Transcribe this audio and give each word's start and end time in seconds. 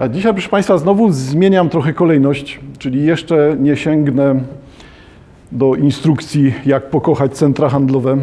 A 0.00 0.08
dzisiaj, 0.08 0.32
proszę 0.32 0.48
Państwa, 0.48 0.78
znowu 0.78 1.12
zmieniam 1.12 1.68
trochę 1.68 1.92
kolejność, 1.92 2.60
czyli 2.78 3.04
jeszcze 3.04 3.56
nie 3.60 3.76
sięgnę 3.76 4.40
do 5.52 5.74
instrukcji, 5.74 6.54
jak 6.66 6.90
pokochać 6.90 7.32
centra 7.32 7.68
handlowe. 7.68 8.18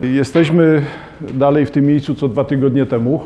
Jesteśmy 0.00 0.82
dalej 1.20 1.66
w 1.66 1.70
tym 1.70 1.86
miejscu 1.86 2.14
co 2.14 2.28
dwa 2.28 2.44
tygodnie 2.44 2.86
temu. 2.86 3.20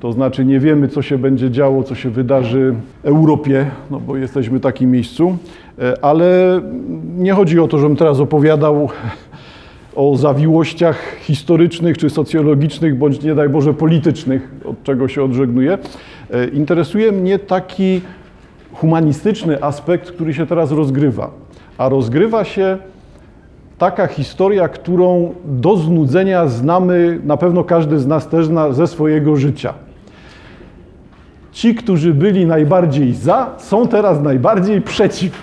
To 0.00 0.12
znaczy 0.12 0.44
nie 0.44 0.60
wiemy, 0.60 0.88
co 0.88 1.02
się 1.02 1.18
będzie 1.18 1.50
działo, 1.50 1.82
co 1.82 1.94
się 1.94 2.10
wydarzy 2.10 2.74
Europie, 3.02 3.70
no 3.90 4.00
bo 4.00 4.16
jesteśmy 4.16 4.58
w 4.58 4.62
takim 4.62 4.90
miejscu. 4.90 5.36
E, 5.78 6.04
ale 6.04 6.60
nie 7.16 7.32
chodzi 7.32 7.60
o 7.60 7.68
to, 7.68 7.78
żebym 7.78 7.96
teraz 7.96 8.20
opowiadał 8.20 8.88
o 9.94 10.16
zawiłościach 10.16 11.16
historycznych 11.20 11.98
czy 11.98 12.10
socjologicznych, 12.10 12.98
bądź 12.98 13.22
nie 13.22 13.34
daj 13.34 13.48
Boże 13.48 13.74
politycznych, 13.74 14.50
od 14.64 14.82
czego 14.82 15.08
się 15.08 15.22
odżegnuję. 15.22 15.78
E, 16.30 16.48
interesuje 16.48 17.12
mnie 17.12 17.38
taki 17.38 18.00
humanistyczny 18.72 19.62
aspekt, 19.62 20.10
który 20.10 20.34
się 20.34 20.46
teraz 20.46 20.72
rozgrywa. 20.72 21.30
A 21.78 21.88
rozgrywa 21.88 22.44
się 22.44 22.78
taka 23.78 24.06
historia, 24.06 24.68
którą 24.68 25.34
do 25.44 25.76
znudzenia 25.76 26.48
znamy, 26.48 27.20
na 27.24 27.36
pewno 27.36 27.64
każdy 27.64 27.98
z 27.98 28.06
nas 28.06 28.28
też 28.28 28.46
zna 28.46 28.72
ze 28.72 28.86
swojego 28.86 29.36
życia. 29.36 29.74
Ci, 31.52 31.74
którzy 31.74 32.14
byli 32.14 32.46
najbardziej 32.46 33.14
za, 33.14 33.50
są 33.58 33.88
teraz 33.88 34.20
najbardziej 34.20 34.82
przeciw. 34.82 35.42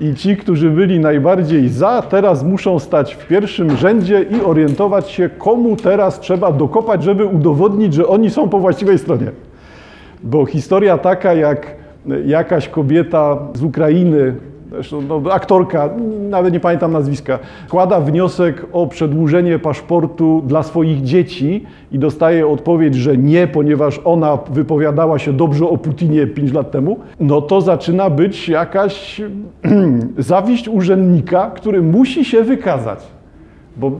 I 0.00 0.14
ci, 0.14 0.36
którzy 0.36 0.70
byli 0.70 1.00
najbardziej 1.00 1.68
za, 1.68 2.02
teraz 2.02 2.44
muszą 2.44 2.78
stać 2.78 3.14
w 3.14 3.26
pierwszym 3.26 3.76
rzędzie 3.76 4.22
i 4.22 4.40
orientować 4.40 5.10
się, 5.10 5.28
komu 5.28 5.76
teraz 5.76 6.20
trzeba 6.20 6.52
dokopać, 6.52 7.02
żeby 7.02 7.24
udowodnić, 7.24 7.94
że 7.94 8.06
oni 8.06 8.30
są 8.30 8.48
po 8.48 8.58
właściwej 8.58 8.98
stronie. 8.98 9.30
Bo 10.22 10.46
historia 10.46 10.98
taka, 10.98 11.34
jak 11.34 11.66
jakaś 12.26 12.68
kobieta 12.68 13.38
z 13.54 13.62
Ukrainy, 13.62 14.34
zresztą 14.70 15.02
no, 15.02 15.22
aktorka, 15.32 15.90
nawet 16.30 16.52
nie 16.52 16.60
pamiętam 16.60 16.92
nazwiska, 16.92 17.38
składa 17.66 18.00
wniosek 18.00 18.66
o 18.72 18.86
przedłużenie 18.86 19.58
paszportu 19.58 20.42
dla 20.46 20.62
swoich 20.62 21.02
dzieci 21.02 21.64
i 21.92 21.98
dostaje 21.98 22.46
odpowiedź, 22.46 22.94
że 22.94 23.16
nie, 23.16 23.46
ponieważ 23.46 24.00
ona 24.04 24.38
wypowiadała 24.50 25.18
się 25.18 25.32
dobrze 25.32 25.68
o 25.68 25.78
Putinie 25.78 26.26
5 26.26 26.52
lat 26.52 26.70
temu, 26.70 26.98
no 27.20 27.42
to 27.42 27.60
zaczyna 27.60 28.10
być 28.10 28.48
jakaś 28.48 29.22
zawiść 30.18 30.68
urzędnika, 30.68 31.50
który 31.50 31.82
musi 31.82 32.24
się 32.24 32.42
wykazać. 32.42 33.15
Bo 33.76 33.92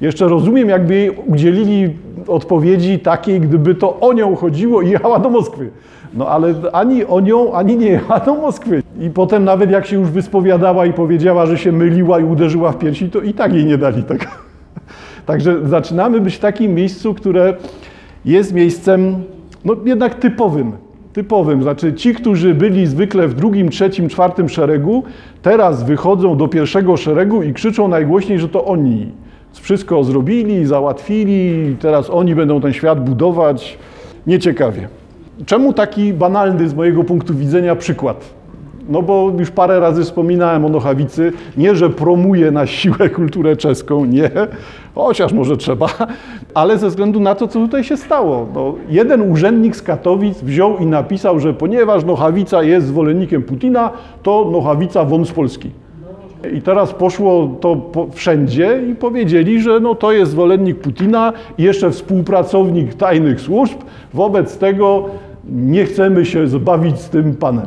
jeszcze 0.00 0.28
rozumiem, 0.28 0.68
jakby 0.68 0.94
jej 0.94 1.10
udzielili 1.10 1.96
odpowiedzi 2.26 2.98
takiej, 2.98 3.40
gdyby 3.40 3.74
to 3.74 4.00
o 4.00 4.12
nią 4.12 4.36
chodziło 4.36 4.82
i 4.82 4.90
jechała 4.90 5.18
do 5.18 5.30
Moskwy. 5.30 5.70
No 6.14 6.28
ale 6.28 6.54
ani 6.72 7.04
o 7.04 7.20
nią, 7.20 7.52
ani 7.52 7.76
nie 7.76 7.86
jechała 7.86 8.20
do 8.20 8.34
Moskwy. 8.34 8.82
I 9.00 9.10
potem 9.10 9.44
nawet 9.44 9.70
jak 9.70 9.86
się 9.86 9.96
już 9.96 10.10
wyspowiadała 10.10 10.86
i 10.86 10.92
powiedziała, 10.92 11.46
że 11.46 11.58
się 11.58 11.72
myliła 11.72 12.20
i 12.20 12.24
uderzyła 12.24 12.72
w 12.72 12.78
piersi, 12.78 13.10
to 13.10 13.20
i 13.20 13.34
tak 13.34 13.54
jej 13.54 13.64
nie 13.64 13.78
dali 13.78 14.02
tego. 14.02 14.24
Także 15.26 15.68
zaczynamy 15.68 16.20
być 16.20 16.34
w 16.34 16.38
takim 16.38 16.74
miejscu, 16.74 17.14
które 17.14 17.54
jest 18.24 18.54
miejscem 18.54 19.24
no, 19.64 19.76
jednak 19.84 20.14
typowym. 20.14 20.72
Typowym, 21.12 21.62
znaczy 21.62 21.94
ci, 21.94 22.14
którzy 22.14 22.54
byli 22.54 22.86
zwykle 22.86 23.28
w 23.28 23.34
drugim, 23.34 23.68
trzecim, 23.68 24.08
czwartym 24.08 24.48
szeregu, 24.48 25.02
teraz 25.42 25.82
wychodzą 25.82 26.36
do 26.36 26.48
pierwszego 26.48 26.96
szeregu 26.96 27.42
i 27.42 27.52
krzyczą 27.52 27.88
najgłośniej, 27.88 28.38
że 28.38 28.48
to 28.48 28.64
oni 28.64 29.12
wszystko 29.52 30.04
zrobili, 30.04 30.66
załatwili, 30.66 31.76
teraz 31.80 32.10
oni 32.10 32.34
będą 32.34 32.60
ten 32.60 32.72
świat 32.72 33.04
budować. 33.04 33.78
Nieciekawie. 34.26 34.88
Czemu 35.46 35.72
taki 35.72 36.12
banalny 36.12 36.68
z 36.68 36.74
mojego 36.74 37.04
punktu 37.04 37.34
widzenia 37.34 37.76
przykład? 37.76 38.41
No 38.88 39.02
bo 39.02 39.32
już 39.38 39.50
parę 39.50 39.80
razy 39.80 40.04
wspominałem 40.04 40.64
o 40.64 40.68
Nochawicy. 40.68 41.32
Nie, 41.56 41.76
że 41.76 41.90
promuje 41.90 42.50
na 42.50 42.66
siłę 42.66 43.10
kulturę 43.10 43.56
czeską, 43.56 44.04
nie, 44.04 44.30
chociaż 44.94 45.32
może 45.32 45.56
trzeba, 45.56 45.86
ale 46.54 46.78
ze 46.78 46.88
względu 46.88 47.20
na 47.20 47.34
to, 47.34 47.48
co 47.48 47.58
tutaj 47.58 47.84
się 47.84 47.96
stało. 47.96 48.46
No, 48.54 48.74
jeden 48.88 49.30
urzędnik 49.32 49.76
z 49.76 49.82
Katowic 49.82 50.40
wziął 50.40 50.78
i 50.78 50.86
napisał, 50.86 51.40
że 51.40 51.54
ponieważ 51.54 52.04
Nochawica 52.04 52.62
jest 52.62 52.86
zwolennikiem 52.86 53.42
Putina, 53.42 53.90
to 54.22 54.48
Nochawica 54.52 55.04
won 55.04 55.26
z 55.26 55.32
Polski. 55.32 55.70
I 56.54 56.62
teraz 56.62 56.92
poszło 56.92 57.56
to 57.60 57.76
po, 57.76 58.06
wszędzie 58.12 58.82
i 58.90 58.94
powiedzieli, 58.94 59.62
że 59.62 59.80
no 59.80 59.94
to 59.94 60.12
jest 60.12 60.30
zwolennik 60.30 60.78
Putina 60.78 61.32
i 61.58 61.62
jeszcze 61.62 61.90
współpracownik 61.90 62.94
tajnych 62.94 63.40
służb. 63.40 63.78
Wobec 64.14 64.58
tego 64.58 65.04
nie 65.52 65.84
chcemy 65.84 66.24
się 66.24 66.48
zbawić 66.48 67.00
z 67.00 67.08
tym 67.08 67.34
panem. 67.34 67.66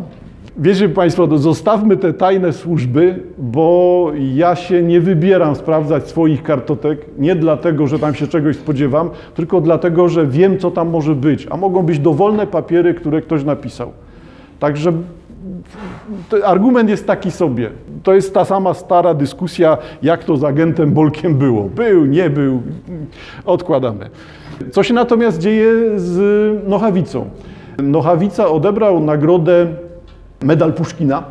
Wiecie 0.58 0.90
Państwo, 0.90 1.28
no 1.28 1.38
zostawmy 1.38 1.98
te 1.98 2.14
tajne 2.14 2.54
służby, 2.54 3.24
bo 3.38 4.12
ja 4.34 4.56
się 4.56 4.84
nie 4.84 5.02
wybieram 5.02 5.56
sprawdzać 5.56 6.08
swoich 6.08 6.44
kartotek, 6.44 7.06
nie 7.18 7.36
dlatego, 7.36 7.88
że 7.88 8.00
tam 8.00 8.16
się 8.16 8.28
czegoś 8.28 8.56
spodziewam, 8.56 9.10
tylko 9.36 9.62
dlatego, 9.62 10.10
że 10.10 10.28
wiem, 10.28 10.58
co 10.60 10.72
tam 10.72 10.90
może 10.90 11.16
być, 11.16 11.48
a 11.50 11.58
mogą 11.58 11.84
być 11.84 12.00
dowolne 12.00 12.48
papiery, 12.48 12.94
które 12.94 13.22
ktoś 13.22 13.44
napisał. 13.44 13.92
Także 14.60 14.94
argument 16.44 16.90
jest 16.90 17.08
taki 17.08 17.32
sobie. 17.32 17.70
To 18.04 18.14
jest 18.14 18.34
ta 18.34 18.46
sama 18.46 18.74
stara 18.74 19.14
dyskusja, 19.14 19.78
jak 20.02 20.24
to 20.24 20.38
z 20.38 20.44
agentem 20.44 20.92
Bolkiem 20.92 21.36
było. 21.36 21.64
Był, 21.64 22.06
nie 22.06 22.30
był, 22.30 22.62
odkładamy. 23.46 24.10
Co 24.72 24.84
się 24.84 24.94
natomiast 24.94 25.40
dzieje 25.40 25.72
z 25.96 26.68
Nochawicą? 26.68 27.30
Nochawica 27.84 28.48
odebrał 28.48 29.00
nagrodę 29.00 29.68
Medal 30.46 30.74
Puszkina. 30.74 31.24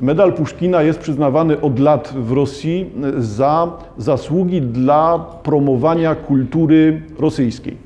Medal 0.00 0.32
Puszkina 0.32 0.82
jest 0.82 0.98
przyznawany 0.98 1.60
od 1.60 1.78
lat 1.78 2.14
w 2.16 2.32
Rosji 2.32 2.90
za 3.18 3.72
zasługi 3.98 4.62
dla 4.62 5.18
promowania 5.42 6.14
kultury 6.14 7.02
rosyjskiej. 7.18 7.76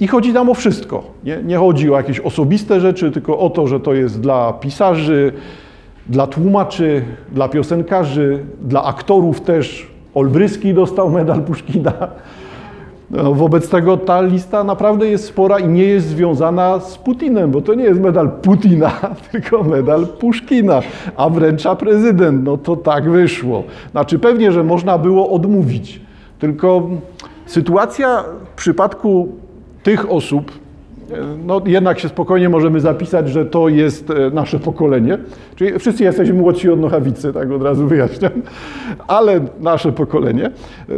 I 0.00 0.06
chodzi 0.06 0.32
tam 0.32 0.50
o 0.50 0.54
wszystko. 0.54 1.02
Nie, 1.24 1.38
nie 1.42 1.56
chodzi 1.56 1.90
o 1.90 1.96
jakieś 1.96 2.20
osobiste 2.20 2.80
rzeczy, 2.80 3.10
tylko 3.10 3.38
o 3.38 3.50
to, 3.50 3.66
że 3.66 3.80
to 3.80 3.94
jest 3.94 4.20
dla 4.20 4.52
pisarzy, 4.52 5.32
dla 6.06 6.26
tłumaczy, 6.26 7.02
dla 7.32 7.48
piosenkarzy, 7.48 8.38
dla 8.62 8.84
aktorów 8.84 9.40
też. 9.40 9.86
Olbryski 10.14 10.74
dostał 10.74 11.10
medal 11.10 11.42
Puszkina. 11.42 11.92
Wobec 13.10 13.68
tego 13.68 13.96
ta 13.96 14.20
lista 14.20 14.64
naprawdę 14.64 15.06
jest 15.06 15.24
spora 15.24 15.58
i 15.58 15.68
nie 15.68 15.84
jest 15.84 16.06
związana 16.06 16.80
z 16.80 16.98
Putinem, 16.98 17.50
bo 17.50 17.60
to 17.60 17.74
nie 17.74 17.84
jest 17.84 18.00
medal 18.00 18.30
Putina, 18.30 18.90
tylko 19.32 19.64
medal 19.64 20.06
Puszkina, 20.06 20.80
a 21.16 21.30
wręcza 21.30 21.76
prezydent. 21.76 22.44
No 22.44 22.56
to 22.56 22.76
tak 22.76 23.10
wyszło. 23.10 23.62
Znaczy 23.90 24.18
pewnie, 24.18 24.52
że 24.52 24.64
można 24.64 24.98
było 24.98 25.30
odmówić, 25.30 26.00
tylko 26.38 26.88
sytuacja 27.46 28.24
w 28.52 28.56
przypadku 28.56 29.28
tych 29.82 30.10
osób, 30.10 30.52
no 31.46 31.60
jednak 31.66 31.98
się 31.98 32.08
spokojnie 32.08 32.48
możemy 32.48 32.80
zapisać, 32.80 33.28
że 33.28 33.46
to 33.46 33.68
jest 33.68 34.10
e, 34.10 34.30
nasze 34.30 34.58
pokolenie. 34.58 35.18
Czyli 35.56 35.78
wszyscy 35.78 36.04
jesteśmy 36.04 36.34
młodsi 36.34 36.70
od 36.70 36.80
Nochawicy, 36.80 37.32
tak 37.32 37.50
od 37.50 37.62
razu 37.62 37.86
wyjaśniam, 37.86 38.32
ale 39.08 39.40
nasze 39.60 39.92
pokolenie. 39.92 40.50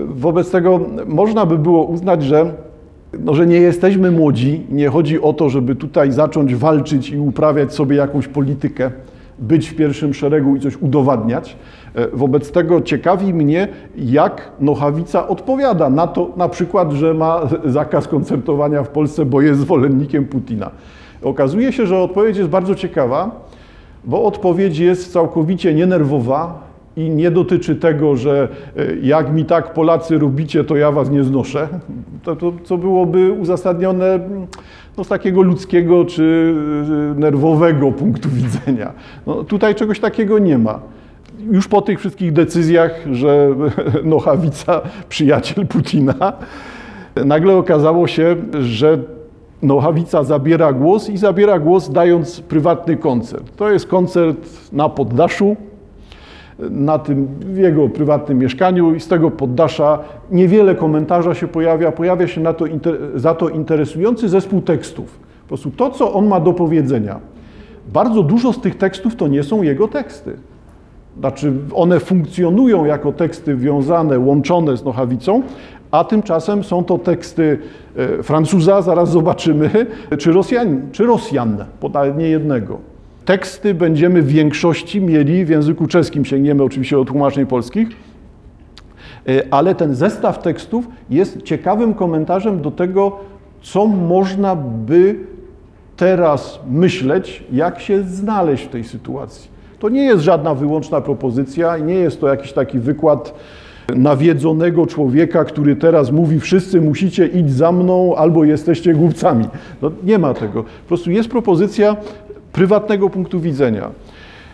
Wobec 0.09 0.51
tego 0.51 0.81
można 1.07 1.47
by 1.47 1.59
było 1.59 1.85
uznać, 1.85 2.23
że 2.23 2.53
no, 3.21 3.35
że 3.35 3.47
nie 3.47 3.57
jesteśmy 3.57 4.11
młodzi, 4.11 4.67
nie 4.71 4.89
chodzi 4.89 5.21
o 5.21 5.33
to, 5.33 5.49
żeby 5.51 5.75
tutaj 5.75 6.13
zacząć 6.13 6.55
walczyć 6.55 7.11
i 7.11 7.19
uprawiać 7.19 7.75
sobie 7.75 7.97
jakąś 7.97 8.29
politykę, 8.29 8.91
być 9.39 9.69
w 9.69 9.77
pierwszym 9.77 10.15
szeregu 10.15 10.57
i 10.57 10.61
coś 10.61 10.77
udowadniać. 10.77 11.57
E, 11.95 12.09
wobec 12.09 12.53
tego 12.53 12.81
ciekawi 12.81 13.35
mnie, 13.35 13.69
jak 13.97 14.51
Nochawica 14.61 15.29
odpowiada 15.29 15.91
na 15.91 16.07
to, 16.07 16.31
na 16.37 16.49
przykład, 16.49 16.93
że 16.93 17.15
ma 17.15 17.41
zakaz 17.65 18.09
koncertowania 18.09 18.83
w 18.83 18.89
Polsce, 18.89 19.25
bo 19.25 19.41
jest 19.41 19.61
zwolennikiem 19.61 20.25
Putina. 20.25 20.71
Okazuje 21.23 21.73
się, 21.73 21.87
że 21.87 21.99
odpowiedź 21.99 22.37
jest 22.37 22.51
bardzo 22.51 22.75
ciekawa, 22.75 23.31
bo 24.05 24.25
odpowiedź 24.25 24.79
jest 24.79 25.13
całkowicie 25.13 25.75
nienerwowa 25.75 26.72
i 26.97 27.11
nie 27.11 27.31
dotyczy 27.31 27.77
tego, 27.77 28.17
że 28.17 28.49
e, 28.77 28.97
jak 29.03 29.33
mi 29.33 29.45
tak 29.45 29.73
Polacy 29.73 30.19
robicie, 30.19 30.65
to 30.65 30.77
ja 30.77 30.93
was 30.93 31.11
nie 31.11 31.25
znoszę. 31.25 31.69
To, 32.23 32.37
to 32.37 32.53
co 32.65 32.79
byłoby 32.79 33.33
uzasadnione 33.33 34.21
no, 34.99 35.05
z 35.05 35.09
takiego 35.09 35.43
ludzkiego 35.43 36.05
czy 36.05 36.55
e, 37.17 37.21
nerwowego 37.21 37.93
punktu 37.93 38.29
widzenia. 38.29 38.93
No, 39.27 39.45
tutaj 39.45 39.75
czegoś 39.75 40.01
takiego 40.01 40.39
nie 40.39 40.59
ma 40.59 40.81
już 41.51 41.69
po 41.69 41.83
tych 41.83 41.99
wszystkich 41.99 42.33
decyzjach, 42.33 43.01
że 43.13 43.55
Nochawica 44.05 44.81
przyjaciel 45.09 45.67
Putina, 45.67 46.33
nagle 47.25 47.57
okazało 47.57 48.07
się, 48.07 48.37
że 48.61 48.99
Nochawica 49.63 50.25
zabiera 50.25 50.73
głos 50.73 51.09
i 51.09 51.17
zabiera 51.17 51.59
głos 51.59 51.91
dając 51.91 52.41
prywatny 52.41 52.97
koncert. 52.97 53.57
To 53.57 53.71
jest 53.71 53.87
koncert 53.87 54.73
na 54.73 54.89
poddaszu, 54.89 55.57
na 56.71 56.99
tym 56.99 57.29
jego 57.55 57.89
prywatnym 57.89 58.39
mieszkaniu 58.39 58.95
i 58.95 59.01
z 59.01 59.09
tego 59.09 59.31
poddasza 59.31 59.99
niewiele 60.31 60.75
komentarza 60.75 61.35
się 61.35 61.49
pojawia. 61.49 61.93
Pojawia 61.93 62.29
się 62.29 62.41
to, 62.55 62.65
za 63.15 63.35
to 63.35 63.49
interesujący 63.49 64.29
zespół 64.29 64.61
tekstów. 64.61 65.19
prostu 65.49 65.71
to, 65.71 65.91
co 65.91 66.13
on 66.13 66.27
ma 66.27 66.41
do 66.41 66.53
powiedzenia, 66.53 67.21
bardzo 67.93 68.23
dużo 68.23 68.53
z 68.53 68.61
tych 68.61 68.79
tekstów 68.79 69.17
to 69.17 69.29
nie 69.29 69.43
są 69.43 69.63
jego 69.63 69.89
teksty. 69.89 70.37
Znaczy, 71.19 71.53
one 71.75 72.01
funkcjonują 72.01 72.85
jako 72.85 73.13
teksty 73.13 73.57
wiązane, 73.57 74.19
łączone 74.19 74.77
z 74.77 74.85
Nochawicą, 74.85 75.43
a 75.91 76.05
tymczasem 76.05 76.65
są 76.65 76.85
to 76.85 76.99
teksty 76.99 77.59
e, 77.97 78.23
Francuza, 78.23 78.83
zaraz 78.83 79.11
zobaczymy, 79.11 79.71
czy 80.19 80.33
Rosjan, 80.33 80.83
czy 80.93 81.07
Rosjan, 81.07 81.65
nie 82.17 82.29
jednego. 82.29 82.92
Teksty 83.25 83.75
będziemy 83.75 84.23
w 84.23 84.29
większości 84.29 85.01
mieli 85.01 85.45
w 85.45 85.49
języku 85.49 85.87
czeskim, 85.87 86.25
sięgniemy 86.25 86.63
oczywiście 86.63 86.97
do 86.97 87.05
tłumaczeń 87.05 87.47
polskich, 87.47 87.89
e, 89.29 89.43
ale 89.51 89.75
ten 89.75 89.95
zestaw 89.95 90.43
tekstów 90.43 90.89
jest 91.11 91.43
ciekawym 91.43 91.95
komentarzem 91.95 92.63
do 92.63 92.71
tego, 92.71 93.21
co 93.63 93.87
można 93.87 94.57
by 94.57 95.17
teraz 95.97 96.61
myśleć, 96.71 97.45
jak 97.53 97.81
się 97.81 98.03
znaleźć 98.03 98.65
w 98.65 98.69
tej 98.69 98.85
sytuacji. 98.85 99.51
To 99.79 99.89
nie 99.89 100.05
jest 100.05 100.23
żadna 100.23 100.55
wyłączna 100.55 101.01
propozycja 101.01 101.79
nie 101.79 101.95
jest 101.95 102.21
to 102.21 102.29
jakiś 102.29 102.53
taki 102.53 102.79
wykład 102.79 103.35
nawiedzonego 103.97 104.87
człowieka, 104.87 105.45
który 105.45 105.77
teraz 105.77 106.11
mówi: 106.11 106.41
Wszyscy 106.41 106.81
musicie 106.81 107.27
iść 107.27 107.51
za 107.51 107.73
mną, 107.73 108.17
albo 108.17 108.45
jesteście 108.45 108.95
głupcami. 108.95 109.45
No, 109.83 109.91
nie 110.05 110.19
ma 110.19 110.35
tego. 110.35 110.63
Po 110.63 110.89
prostu 110.89 111.11
jest 111.11 111.29
propozycja 111.29 111.97
prywatnego 112.53 113.11
punktu 113.11 113.41
widzenia. 113.41 113.91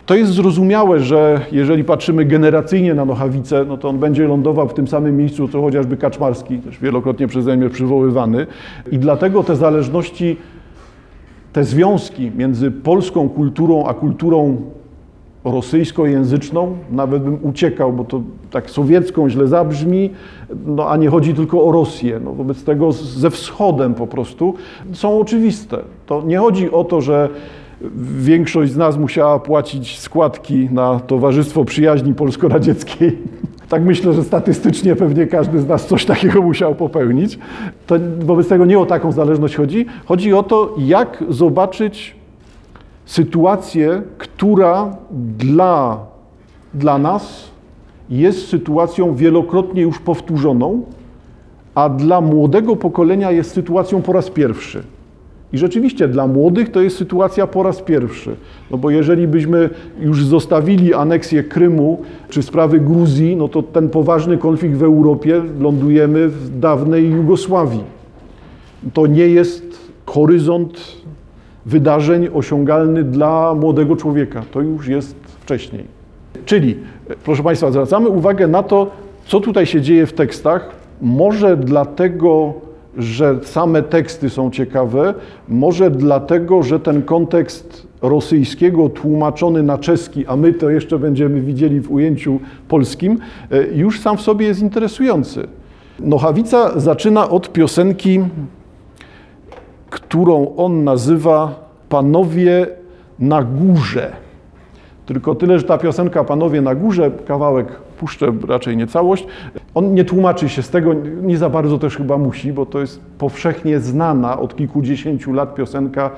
To 0.05 0.15
jest 0.15 0.31
zrozumiałe, 0.31 0.99
że 0.99 1.41
jeżeli 1.51 1.83
patrzymy 1.83 2.25
generacyjnie 2.25 2.93
na 2.93 3.05
Nochawicę, 3.05 3.65
no 3.67 3.77
to 3.77 3.89
on 3.89 3.99
będzie 3.99 4.27
lądował 4.27 4.67
w 4.67 4.73
tym 4.73 4.87
samym 4.87 5.17
miejscu, 5.17 5.47
co 5.47 5.61
chociażby 5.61 5.97
Kaczmarski, 5.97 6.57
też 6.57 6.79
wielokrotnie 6.79 7.27
przeze 7.27 7.57
mnie 7.57 7.69
przywoływany. 7.69 8.47
I 8.91 8.97
dlatego 8.97 9.43
te 9.43 9.55
zależności, 9.55 10.37
te 11.53 11.63
związki 11.63 12.31
między 12.37 12.71
polską 12.71 13.29
kulturą 13.29 13.85
a 13.85 13.93
kulturą 13.93 14.57
rosyjskojęzyczną, 15.43 16.77
nawet 16.91 17.23
bym 17.23 17.37
uciekał, 17.41 17.93
bo 17.93 18.03
to 18.03 18.21
tak 18.51 18.69
sowiecką 18.69 19.29
źle 19.29 19.47
zabrzmi, 19.47 20.09
no 20.65 20.89
a 20.89 20.97
nie 20.97 21.09
chodzi 21.09 21.33
tylko 21.33 21.63
o 21.63 21.71
Rosję. 21.71 22.19
No, 22.23 22.33
wobec 22.33 22.63
tego 22.63 22.91
ze 22.91 23.29
wschodem 23.29 23.93
po 23.93 24.07
prostu 24.07 24.53
są 24.93 25.19
oczywiste. 25.19 25.77
To 26.05 26.21
nie 26.21 26.37
chodzi 26.37 26.71
o 26.71 26.83
to, 26.83 27.01
że 27.01 27.29
większość 28.19 28.71
z 28.71 28.77
nas 28.77 28.97
musiała 28.97 29.39
płacić 29.39 29.99
składki 29.99 30.69
na 30.71 30.99
Towarzystwo 30.99 31.65
Przyjaźni 31.65 32.13
Polsko-Radzieckiej. 32.13 33.17
Tak 33.69 33.83
myślę, 33.83 34.13
że 34.13 34.23
statystycznie 34.23 34.95
pewnie 34.95 35.27
każdy 35.27 35.59
z 35.59 35.67
nas 35.67 35.87
coś 35.87 36.05
takiego 36.05 36.41
musiał 36.41 36.75
popełnić. 36.75 37.39
To 37.87 37.95
wobec 38.19 38.47
tego 38.47 38.65
nie 38.65 38.79
o 38.79 38.85
taką 38.85 39.11
zależność 39.11 39.55
chodzi. 39.55 39.85
Chodzi 40.05 40.33
o 40.33 40.43
to, 40.43 40.75
jak 40.77 41.23
zobaczyć 41.29 42.15
sytuację, 43.05 44.01
która 44.17 44.95
dla, 45.37 45.99
dla 46.73 46.97
nas 46.97 47.49
jest 48.09 48.47
sytuacją 48.47 49.15
wielokrotnie 49.15 49.81
już 49.81 49.99
powtórzoną, 49.99 50.81
a 51.75 51.89
dla 51.89 52.21
młodego 52.21 52.75
pokolenia 52.75 53.31
jest 53.31 53.51
sytuacją 53.51 54.01
po 54.01 54.13
raz 54.13 54.29
pierwszy. 54.29 54.83
I 55.53 55.57
rzeczywiście 55.57 56.07
dla 56.07 56.27
młodych 56.27 56.71
to 56.71 56.81
jest 56.81 56.97
sytuacja 56.97 57.47
po 57.47 57.63
raz 57.63 57.81
pierwszy. 57.81 58.35
No 58.71 58.77
bo 58.77 58.89
jeżeli 58.89 59.27
byśmy 59.27 59.69
już 59.99 60.25
zostawili 60.25 60.93
aneksję 60.93 61.43
Krymu 61.43 62.01
czy 62.29 62.43
sprawy 62.43 62.79
Gruzji, 62.79 63.35
no 63.35 63.47
to 63.47 63.63
ten 63.63 63.89
poważny 63.89 64.37
konflikt 64.37 64.75
w 64.75 64.83
Europie 64.83 65.41
lądujemy 65.59 66.27
w 66.27 66.59
dawnej 66.59 67.09
Jugosławii. 67.09 67.83
To 68.93 69.07
nie 69.07 69.27
jest 69.27 69.91
horyzont 70.05 70.79
wydarzeń 71.65 72.27
osiągalny 72.33 73.03
dla 73.03 73.53
młodego 73.55 73.95
człowieka. 73.95 74.43
To 74.51 74.61
już 74.61 74.87
jest 74.87 75.15
wcześniej. 75.41 75.83
Czyli, 76.45 76.77
proszę 77.23 77.43
Państwa, 77.43 77.71
zwracamy 77.71 78.09
uwagę 78.09 78.47
na 78.47 78.63
to, 78.63 78.91
co 79.25 79.39
tutaj 79.39 79.65
się 79.65 79.81
dzieje 79.81 80.05
w 80.05 80.13
tekstach. 80.13 80.69
Może 81.01 81.57
dlatego, 81.57 82.53
że 82.97 83.39
same 83.43 83.83
teksty 83.83 84.29
są 84.29 84.51
ciekawe, 84.51 85.13
może 85.47 85.91
dlatego, 85.91 86.63
że 86.63 86.79
ten 86.79 87.01
kontekst 87.01 87.87
rosyjskiego 88.01 88.89
tłumaczony 88.89 89.63
na 89.63 89.77
czeski, 89.77 90.25
a 90.25 90.35
my 90.35 90.53
to 90.53 90.69
jeszcze 90.69 90.99
będziemy 90.99 91.41
widzieli 91.41 91.81
w 91.81 91.91
ujęciu 91.91 92.39
polskim, 92.67 93.19
już 93.73 93.99
sam 93.99 94.17
w 94.17 94.21
sobie 94.21 94.45
jest 94.45 94.61
interesujący. 94.61 95.47
Nochawica 95.99 96.79
zaczyna 96.79 97.29
od 97.29 97.53
piosenki 97.53 98.19
którą 99.89 100.55
on 100.55 100.83
nazywa 100.83 101.69
Panowie 101.89 102.67
na 103.19 103.43
górze. 103.43 104.11
Tylko 105.05 105.35
tyle, 105.35 105.59
że 105.59 105.65
ta 105.65 105.77
piosenka 105.77 106.23
Panowie 106.23 106.61
na 106.61 106.75
górze, 106.75 107.11
kawałek 107.27 107.67
puszczę, 107.99 108.33
raczej 108.47 108.77
nie 108.77 108.87
całość, 108.87 109.27
on 109.75 109.93
nie 109.93 110.05
tłumaczy 110.05 110.49
się 110.49 110.61
z 110.61 110.69
tego, 110.69 110.93
nie 111.21 111.37
za 111.37 111.49
bardzo 111.49 111.77
też 111.77 111.97
chyba 111.97 112.17
musi, 112.17 112.53
bo 112.53 112.65
to 112.65 112.79
jest 112.79 113.01
powszechnie 113.17 113.79
znana 113.79 114.39
od 114.39 114.55
kilkudziesięciu 114.55 115.33
lat 115.33 115.55
piosenka, 115.55 116.11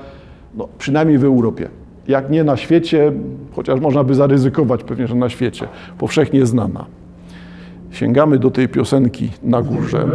no, 0.56 0.68
przynajmniej 0.78 1.18
w 1.18 1.24
Europie. 1.24 1.68
Jak 2.08 2.30
nie 2.30 2.44
na 2.44 2.56
świecie, 2.56 3.12
chociaż 3.56 3.80
można 3.80 4.04
by 4.04 4.14
zaryzykować 4.14 4.84
pewnie, 4.84 5.06
że 5.06 5.14
na 5.14 5.28
świecie, 5.28 5.68
powszechnie 5.98 6.46
znana. 6.46 6.84
Sięgamy 7.90 8.38
do 8.38 8.50
tej 8.50 8.68
piosenki 8.68 9.30
na 9.42 9.62
górze. 9.62 10.06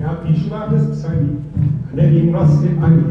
Já 0.00 0.14
píšu 0.22 0.50
vám 0.50 0.70
bez 0.70 0.84
psaní, 0.90 1.28
nevím 1.94 2.32
vlastně 2.32 2.68
ani. 2.82 3.02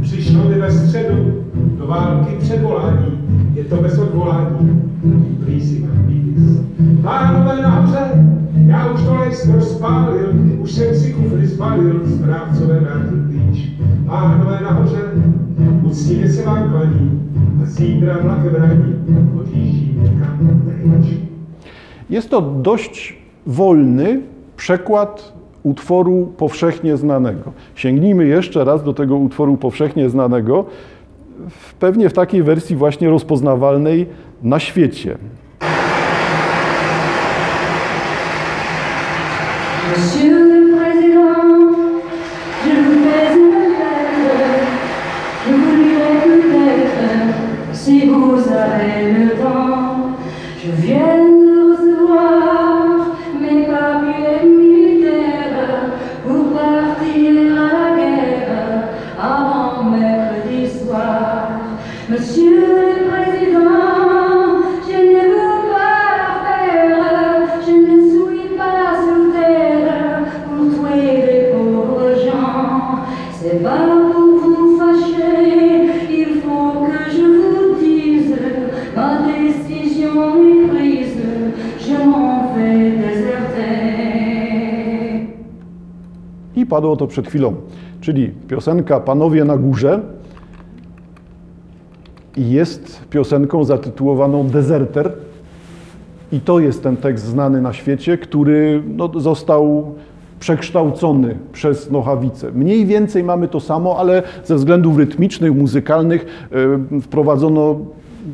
Přišlo 0.00 0.44
mi 0.48 0.54
ve 0.54 0.72
středu 0.72 1.44
do 1.78 1.86
války 1.86 2.36
předvolání, 2.40 3.18
je 3.54 3.64
to 3.64 3.76
bez 3.76 3.98
odvolání, 3.98 4.82
blízí 5.44 5.86
peace. 6.06 6.64
Pánové 7.02 7.62
nahoře, 7.62 7.98
já 8.66 8.92
už 8.92 9.02
to 9.02 9.14
les 9.14 9.48
rozpálil, 9.54 10.32
už 10.58 10.72
jsem 10.72 10.94
si 10.94 11.12
kufry 11.12 11.46
zbalil, 11.46 12.00
správcové 12.16 12.80
vrátil 12.80 13.18
klíč. 13.26 13.68
Pánové 14.06 14.58
nahoře, 14.62 15.00
uctivě 15.82 16.28
se 16.28 16.46
vám 16.46 16.70
klaní, 16.70 17.22
a 17.62 17.66
zítra 17.66 18.18
vlakem 18.22 18.54
raní, 18.54 18.94
odjíždí 19.40 19.98
někam 20.02 20.62
pryč. 20.64 21.18
Jest 22.08 22.30
to 22.30 22.58
dość 22.62 23.22
wolny 23.46 24.20
przekład 24.56 25.34
utworu 25.62 26.32
powszechnie 26.36 26.96
znanego. 26.96 27.52
Sięgnijmy 27.74 28.26
jeszcze 28.26 28.64
raz 28.64 28.84
do 28.84 28.92
tego 28.92 29.16
utworu 29.16 29.56
powszechnie 29.56 30.10
znanego, 30.10 30.64
pewnie 31.80 32.08
w 32.08 32.12
takiej 32.12 32.42
wersji 32.42 32.76
właśnie 32.76 33.10
rozpoznawalnej 33.10 34.06
na 34.42 34.58
świecie. 34.58 35.18
Padło 86.72 86.96
to 86.96 87.06
przed 87.06 87.28
chwilą. 87.28 87.54
Czyli 88.00 88.30
piosenka 88.48 89.00
Panowie 89.00 89.44
na 89.44 89.56
górze 89.56 90.00
jest 92.36 93.04
piosenką 93.10 93.64
zatytułowaną 93.64 94.46
Deserter. 94.46 95.12
I 96.32 96.40
to 96.40 96.60
jest 96.60 96.82
ten 96.82 96.96
tekst 96.96 97.24
znany 97.24 97.62
na 97.62 97.72
świecie, 97.72 98.18
który 98.18 98.82
no, 98.96 99.20
został 99.20 99.94
przekształcony 100.40 101.38
przez 101.52 101.90
Nochawicę. 101.90 102.52
Mniej 102.52 102.86
więcej 102.86 103.24
mamy 103.24 103.48
to 103.48 103.60
samo, 103.60 103.98
ale 103.98 104.22
ze 104.44 104.56
względów 104.56 104.98
rytmicznych, 104.98 105.54
muzykalnych 105.56 106.48
e, 106.94 107.00
wprowadzono 107.00 107.78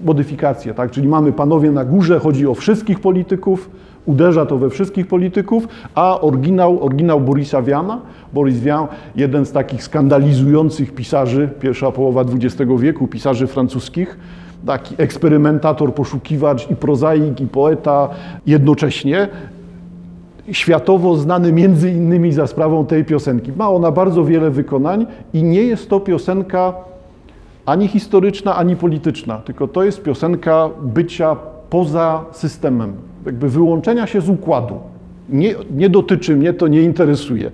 modyfikacje, 0.04 0.74
tak? 0.74 0.90
Czyli 0.90 1.08
mamy 1.08 1.32
panowie 1.32 1.70
na 1.70 1.84
górze, 1.84 2.18
chodzi 2.18 2.46
o 2.46 2.54
wszystkich 2.54 3.00
polityków 3.00 3.70
Uderza 4.08 4.46
to 4.46 4.58
we 4.58 4.70
wszystkich 4.70 5.06
polityków, 5.06 5.68
a 5.94 6.20
oryginał, 6.20 6.84
oryginał 6.84 7.20
Borisa 7.20 7.62
Wiana, 7.62 8.00
Boris 8.32 8.60
Vian, 8.60 8.86
jeden 9.16 9.46
z 9.46 9.52
takich 9.52 9.84
skandalizujących 9.84 10.94
pisarzy, 10.94 11.48
pierwsza 11.60 11.90
połowa 11.92 12.20
XX 12.20 12.70
wieku, 12.78 13.06
pisarzy 13.06 13.46
francuskich, 13.46 14.18
taki 14.66 14.94
eksperymentator, 14.98 15.94
poszukiwacz 15.94 16.70
i 16.70 16.76
prozaik, 16.76 17.40
i 17.40 17.46
poeta 17.46 18.08
jednocześnie, 18.46 19.28
światowo 20.52 21.16
znany 21.16 21.52
między 21.52 21.90
innymi 21.90 22.32
za 22.32 22.46
sprawą 22.46 22.86
tej 22.86 23.04
piosenki. 23.04 23.52
Ma 23.56 23.70
ona 23.70 23.90
bardzo 23.90 24.24
wiele 24.24 24.50
wykonań 24.50 25.06
i 25.32 25.42
nie 25.42 25.62
jest 25.62 25.90
to 25.90 26.00
piosenka 26.00 26.74
ani 27.66 27.88
historyczna, 27.88 28.56
ani 28.56 28.76
polityczna, 28.76 29.38
tylko 29.38 29.68
to 29.68 29.84
jest 29.84 30.02
piosenka 30.02 30.68
bycia 30.82 31.36
poza 31.70 32.24
systemem, 32.32 32.92
jakby 33.28 33.48
wyłączenia 33.48 34.06
się 34.06 34.20
z 34.20 34.28
układu. 34.28 34.74
Nie, 35.28 35.54
nie 35.70 35.90
dotyczy 35.90 36.36
mnie, 36.36 36.52
to 36.52 36.68
nie 36.68 36.82
interesuje. 36.82 37.50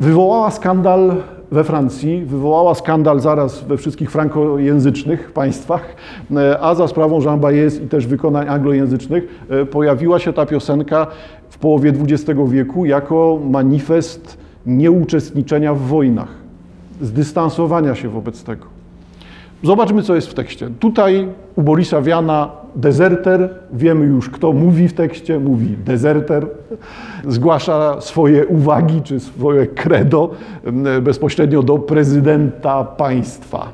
Wywołała 0.00 0.50
skandal 0.50 1.16
we 1.50 1.64
Francji, 1.64 2.24
wywołała 2.24 2.74
skandal 2.74 3.20
zaraz 3.20 3.64
we 3.64 3.76
wszystkich 3.76 4.10
frankojęzycznych 4.10 5.32
państwach, 5.32 5.96
e, 6.36 6.60
a 6.60 6.74
za 6.74 6.88
sprawą 6.88 7.22
Jean 7.22 7.40
Baez 7.40 7.80
i 7.80 7.88
też 7.88 8.06
wykonań 8.06 8.48
anglojęzycznych 8.48 9.44
e, 9.50 9.66
pojawiła 9.66 10.18
się 10.18 10.32
ta 10.32 10.46
piosenka 10.46 11.06
w 11.50 11.58
połowie 11.58 11.92
XX 12.00 12.40
wieku 12.48 12.84
jako 12.84 13.38
manifest 13.50 14.38
nieuczestniczenia 14.66 15.74
w 15.74 15.80
wojnach, 15.80 16.34
zdystansowania 17.00 17.94
się 17.94 18.08
wobec 18.08 18.44
tego. 18.44 18.77
Zobaczmy, 19.62 20.02
co 20.02 20.14
jest 20.14 20.30
w 20.30 20.34
tekście. 20.34 20.70
Tutaj 20.80 21.28
u 21.56 21.62
Borisa 21.62 22.02
Wiana 22.02 22.50
dezerter, 22.76 23.50
wiemy 23.72 24.06
już, 24.06 24.30
kto 24.30 24.52
mówi 24.52 24.88
w 24.88 24.92
tekście, 24.92 25.40
mówi 25.40 25.76
dezerter, 25.84 26.46
zgłasza 27.28 28.00
swoje 28.00 28.46
uwagi 28.46 29.02
czy 29.02 29.20
swoje 29.20 29.66
credo 29.66 30.30
m, 30.64 30.84
bezpośrednio 31.02 31.62
do 31.62 31.78
prezydenta 31.78 32.84
państwa. 32.84 33.72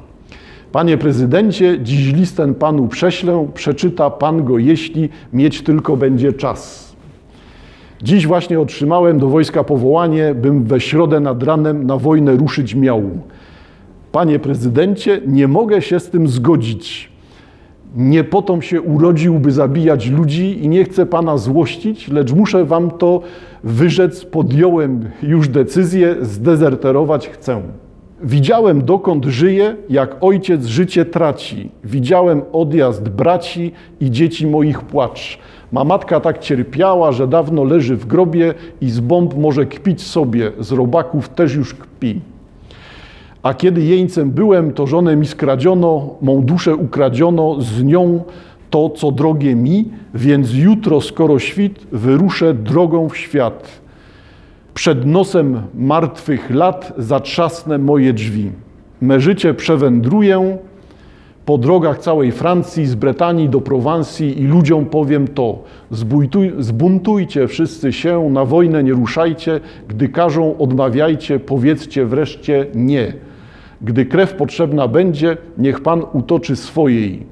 Panie 0.72 0.98
prezydencie, 0.98 1.78
dziś 1.82 2.12
list 2.12 2.36
ten 2.36 2.54
panu 2.54 2.88
prześlę, 2.88 3.48
przeczyta 3.54 4.10
pan 4.10 4.44
go, 4.44 4.58
jeśli 4.58 5.08
mieć 5.32 5.62
tylko 5.62 5.96
będzie 5.96 6.32
czas. 6.32 6.94
Dziś 8.02 8.26
właśnie 8.26 8.60
otrzymałem 8.60 9.18
do 9.18 9.28
wojska 9.28 9.64
powołanie, 9.64 10.34
bym 10.34 10.64
we 10.64 10.80
środę 10.80 11.20
nad 11.20 11.42
ranem 11.42 11.86
na 11.86 11.96
wojnę 11.96 12.36
ruszyć 12.36 12.74
miał. 12.74 13.02
Panie 14.14 14.38
prezydencie, 14.38 15.20
nie 15.26 15.48
mogę 15.48 15.82
się 15.82 16.00
z 16.00 16.10
tym 16.10 16.28
zgodzić. 16.28 17.12
Nie 17.96 18.24
potom 18.24 18.62
się 18.62 18.82
urodził, 18.82 19.38
by 19.38 19.52
zabijać 19.52 20.08
ludzi 20.08 20.64
i 20.64 20.68
nie 20.68 20.84
chcę 20.84 21.06
pana 21.06 21.38
złościć, 21.38 22.08
lecz 22.08 22.32
muszę 22.32 22.64
wam 22.64 22.90
to 22.90 23.20
wyrzec. 23.64 24.24
Podjąłem 24.24 25.10
już 25.22 25.48
decyzję, 25.48 26.16
zdezerterować 26.20 27.28
chcę. 27.28 27.62
Widziałem, 28.22 28.84
dokąd 28.84 29.24
żyje, 29.24 29.76
jak 29.88 30.16
ojciec 30.20 30.66
życie 30.66 31.04
traci. 31.04 31.70
Widziałem 31.84 32.42
odjazd 32.52 33.08
braci 33.08 33.72
i 34.00 34.10
dzieci 34.10 34.46
moich 34.46 34.80
płacz. 34.80 35.38
Ma 35.72 35.84
matka 35.84 36.20
tak 36.20 36.38
cierpiała, 36.38 37.12
że 37.12 37.28
dawno 37.28 37.64
leży 37.64 37.96
w 37.96 38.06
grobie 38.06 38.54
i 38.80 38.90
z 38.90 39.00
bomb 39.00 39.36
może 39.36 39.66
kpić 39.66 40.02
sobie, 40.02 40.52
z 40.58 40.72
robaków 40.72 41.28
też 41.28 41.54
już 41.54 41.74
kpi. 41.74 42.33
A 43.44 43.54
kiedy 43.54 43.82
jeńcem 43.82 44.30
byłem, 44.30 44.72
to 44.72 44.86
żonę 44.86 45.16
mi 45.16 45.26
skradziono, 45.26 46.14
mą 46.22 46.42
duszę 46.42 46.76
ukradziono, 46.76 47.60
z 47.60 47.82
nią 47.82 48.24
to, 48.70 48.90
co 48.90 49.12
drogie 49.12 49.56
mi, 49.56 49.84
więc 50.14 50.54
jutro, 50.54 51.00
skoro 51.00 51.38
świt, 51.38 51.86
wyruszę 51.92 52.54
drogą 52.54 53.08
w 53.08 53.16
świat. 53.16 53.80
Przed 54.74 55.06
nosem 55.06 55.62
martwych 55.74 56.50
lat 56.50 56.92
zatrzasnę 56.98 57.78
moje 57.78 58.12
drzwi. 58.12 58.50
Me 59.00 59.20
życie 59.20 59.54
przewędruję 59.54 60.58
po 61.46 61.58
drogach 61.58 61.98
całej 61.98 62.32
Francji, 62.32 62.86
z 62.86 62.94
Bretanii 62.94 63.48
do 63.48 63.60
Prowansji 63.60 64.42
i 64.42 64.46
ludziom 64.46 64.86
powiem 64.86 65.28
to. 65.28 65.58
Zbuntuj, 65.90 66.52
zbuntujcie 66.58 67.48
wszyscy 67.48 67.92
się, 67.92 68.30
na 68.30 68.44
wojnę 68.44 68.84
nie 68.84 68.92
ruszajcie, 68.92 69.60
gdy 69.88 70.08
każą 70.08 70.58
odmawiajcie, 70.58 71.40
powiedzcie 71.40 72.06
wreszcie 72.06 72.66
nie. 72.74 73.33
Gdy 73.82 74.06
krew 74.06 74.34
potrzebna 74.34 74.88
będzie, 74.88 75.36
niech 75.58 75.80
Pan 75.80 76.02
utoczy 76.12 76.56
swojej. 76.56 77.26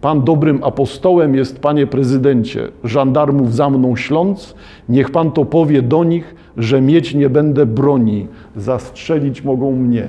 Pan 0.00 0.22
dobrym 0.22 0.64
apostołem 0.64 1.34
jest, 1.34 1.60
Panie 1.60 1.86
prezydencie, 1.86 2.68
żandarmów 2.84 3.54
za 3.54 3.70
mną 3.70 3.96
śląc, 3.96 4.54
niech 4.88 5.10
Pan 5.10 5.32
to 5.32 5.44
powie 5.44 5.82
do 5.82 6.04
nich, 6.04 6.34
że 6.56 6.80
mieć 6.80 7.14
nie 7.14 7.30
będę 7.30 7.66
broni, 7.66 8.26
zastrzelić 8.56 9.44
mogą 9.44 9.72
mnie. 9.72 10.08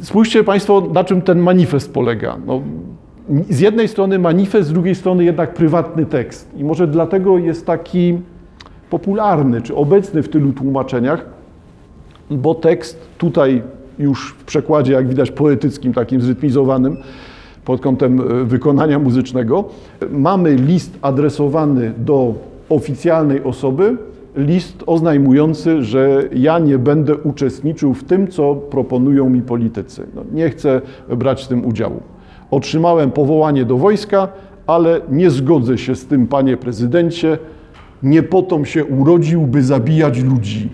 Spójrzcie 0.00 0.44
Państwo, 0.44 0.82
na 0.94 1.04
czym 1.04 1.22
ten 1.22 1.38
manifest 1.38 1.94
polega. 1.94 2.36
No, 2.46 2.60
z 3.48 3.60
jednej 3.60 3.88
strony 3.88 4.18
manifest, 4.18 4.68
z 4.68 4.72
drugiej 4.72 4.94
strony 4.94 5.24
jednak 5.24 5.54
prywatny 5.54 6.06
tekst. 6.06 6.50
I 6.56 6.64
może 6.64 6.86
dlatego 6.86 7.38
jest 7.38 7.66
taki 7.66 8.18
popularny, 8.90 9.62
czy 9.62 9.76
obecny 9.76 10.22
w 10.22 10.28
tylu 10.28 10.52
tłumaczeniach, 10.52 11.24
bo 12.30 12.54
tekst 12.54 12.98
tutaj 13.18 13.62
już 13.98 14.34
w 14.38 14.44
przekładzie, 14.44 14.92
jak 14.92 15.08
widać, 15.08 15.30
poetyckim, 15.30 15.92
takim 15.92 16.20
zrytmizowanym 16.20 16.96
pod 17.64 17.80
kątem 17.80 18.20
e, 18.20 18.44
wykonania 18.44 18.98
muzycznego, 18.98 19.64
mamy 20.10 20.54
list 20.54 20.98
adresowany 21.02 21.92
do 21.98 22.34
oficjalnej 22.68 23.44
osoby, 23.44 23.96
list 24.36 24.82
oznajmujący, 24.86 25.82
że 25.82 26.22
ja 26.32 26.58
nie 26.58 26.78
będę 26.78 27.16
uczestniczył 27.16 27.94
w 27.94 28.04
tym, 28.04 28.28
co 28.28 28.54
proponują 28.54 29.30
mi 29.30 29.42
politycy. 29.42 30.06
No, 30.14 30.24
nie 30.32 30.50
chcę 30.50 30.80
brać 31.16 31.44
w 31.44 31.48
tym 31.48 31.66
udziału. 31.66 32.00
Otrzymałem 32.50 33.10
powołanie 33.10 33.64
do 33.64 33.76
wojska, 33.76 34.28
ale 34.66 35.00
nie 35.10 35.30
zgodzę 35.30 35.78
się 35.78 35.96
z 35.96 36.06
tym, 36.06 36.26
panie 36.26 36.56
prezydencie. 36.56 37.38
Nie 38.02 38.22
potom 38.22 38.64
się 38.64 38.84
urodził, 38.84 39.42
by 39.42 39.62
zabijać 39.62 40.22
ludzi. 40.22 40.68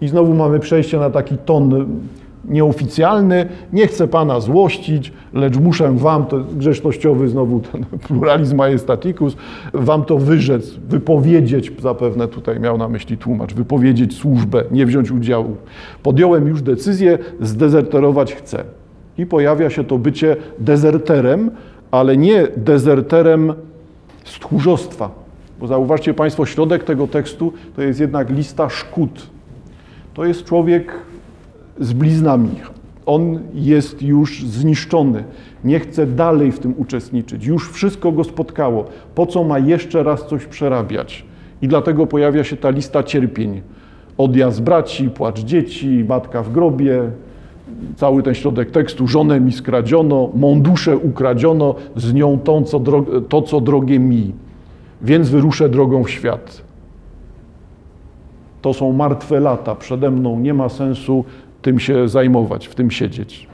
I 0.00 0.08
znowu 0.08 0.34
mamy 0.34 0.60
przejście 0.60 0.98
na 0.98 1.10
taki 1.10 1.38
ton 1.38 1.86
nieoficjalny. 2.48 3.46
Nie 3.72 3.86
chcę 3.86 4.08
pana 4.08 4.40
złościć, 4.40 5.12
lecz 5.32 5.56
muszę 5.56 5.92
wam, 5.96 6.26
to 6.26 6.40
grzecznościowy 6.40 7.28
znowu 7.28 7.60
ten 7.60 7.84
pluralizm 8.08 8.56
majestaticus, 8.56 9.36
wam 9.74 10.04
to 10.04 10.18
wyrzec, 10.18 10.74
wypowiedzieć, 10.88 11.72
zapewne 11.82 12.28
tutaj 12.28 12.60
miał 12.60 12.78
na 12.78 12.88
myśli 12.88 13.18
tłumacz, 13.18 13.54
wypowiedzieć 13.54 14.16
służbę, 14.16 14.64
nie 14.70 14.86
wziąć 14.86 15.10
udziału. 15.10 15.56
Podjąłem 16.02 16.48
już 16.48 16.62
decyzję, 16.62 17.18
zdezerterować 17.40 18.34
chcę. 18.34 18.64
I 19.18 19.26
pojawia 19.26 19.70
się 19.70 19.84
to 19.84 19.98
bycie 19.98 20.36
dezerterem, 20.58 21.50
ale 21.90 22.16
nie 22.16 22.48
dezerterem 22.56 23.54
z 24.24 24.38
tchórzostwa. 24.38 25.10
Bo 25.60 25.66
zauważcie 25.66 26.14
Państwo, 26.14 26.46
środek 26.46 26.84
tego 26.84 27.06
tekstu 27.06 27.52
to 27.76 27.82
jest 27.82 28.00
jednak 28.00 28.30
lista 28.30 28.68
szkód. 28.68 29.35
To 30.16 30.24
jest 30.24 30.44
człowiek 30.44 30.92
z 31.80 31.92
bliznami. 31.92 32.50
On 33.06 33.38
jest 33.54 34.02
już 34.02 34.44
zniszczony. 34.44 35.24
Nie 35.64 35.80
chce 35.80 36.06
dalej 36.06 36.52
w 36.52 36.58
tym 36.58 36.74
uczestniczyć. 36.76 37.46
Już 37.46 37.70
wszystko 37.70 38.12
go 38.12 38.24
spotkało. 38.24 38.84
Po 39.14 39.26
co 39.26 39.44
ma 39.44 39.58
jeszcze 39.58 40.02
raz 40.02 40.26
coś 40.26 40.46
przerabiać? 40.46 41.24
I 41.62 41.68
dlatego 41.68 42.06
pojawia 42.06 42.44
się 42.44 42.56
ta 42.56 42.70
lista 42.70 43.02
cierpień. 43.02 43.60
Odjazd 44.18 44.62
braci, 44.62 45.10
płacz 45.10 45.40
dzieci, 45.40 46.04
matka 46.08 46.42
w 46.42 46.52
grobie, 46.52 47.02
cały 47.96 48.22
ten 48.22 48.34
środek 48.34 48.70
tekstu, 48.70 49.08
żonę 49.08 49.40
mi 49.40 49.52
skradziono, 49.52 50.30
mą 50.34 50.60
duszę 50.62 50.96
ukradziono, 50.98 51.74
z 51.96 52.14
nią 52.14 52.38
tą, 52.38 52.64
co 52.64 52.80
dro- 52.80 53.22
to, 53.28 53.42
co 53.42 53.60
drogie 53.60 53.98
mi. 53.98 54.32
Więc 55.02 55.28
wyruszę 55.28 55.68
drogą 55.68 56.04
w 56.04 56.10
świat. 56.10 56.65
To 58.66 58.74
są 58.74 58.92
martwe 58.92 59.40
lata 59.40 59.74
przede 59.74 60.10
mną, 60.10 60.40
nie 60.40 60.54
ma 60.54 60.68
sensu 60.68 61.24
tym 61.62 61.80
się 61.80 62.08
zajmować, 62.08 62.66
w 62.66 62.74
tym 62.74 62.90
siedzieć. 62.90 63.46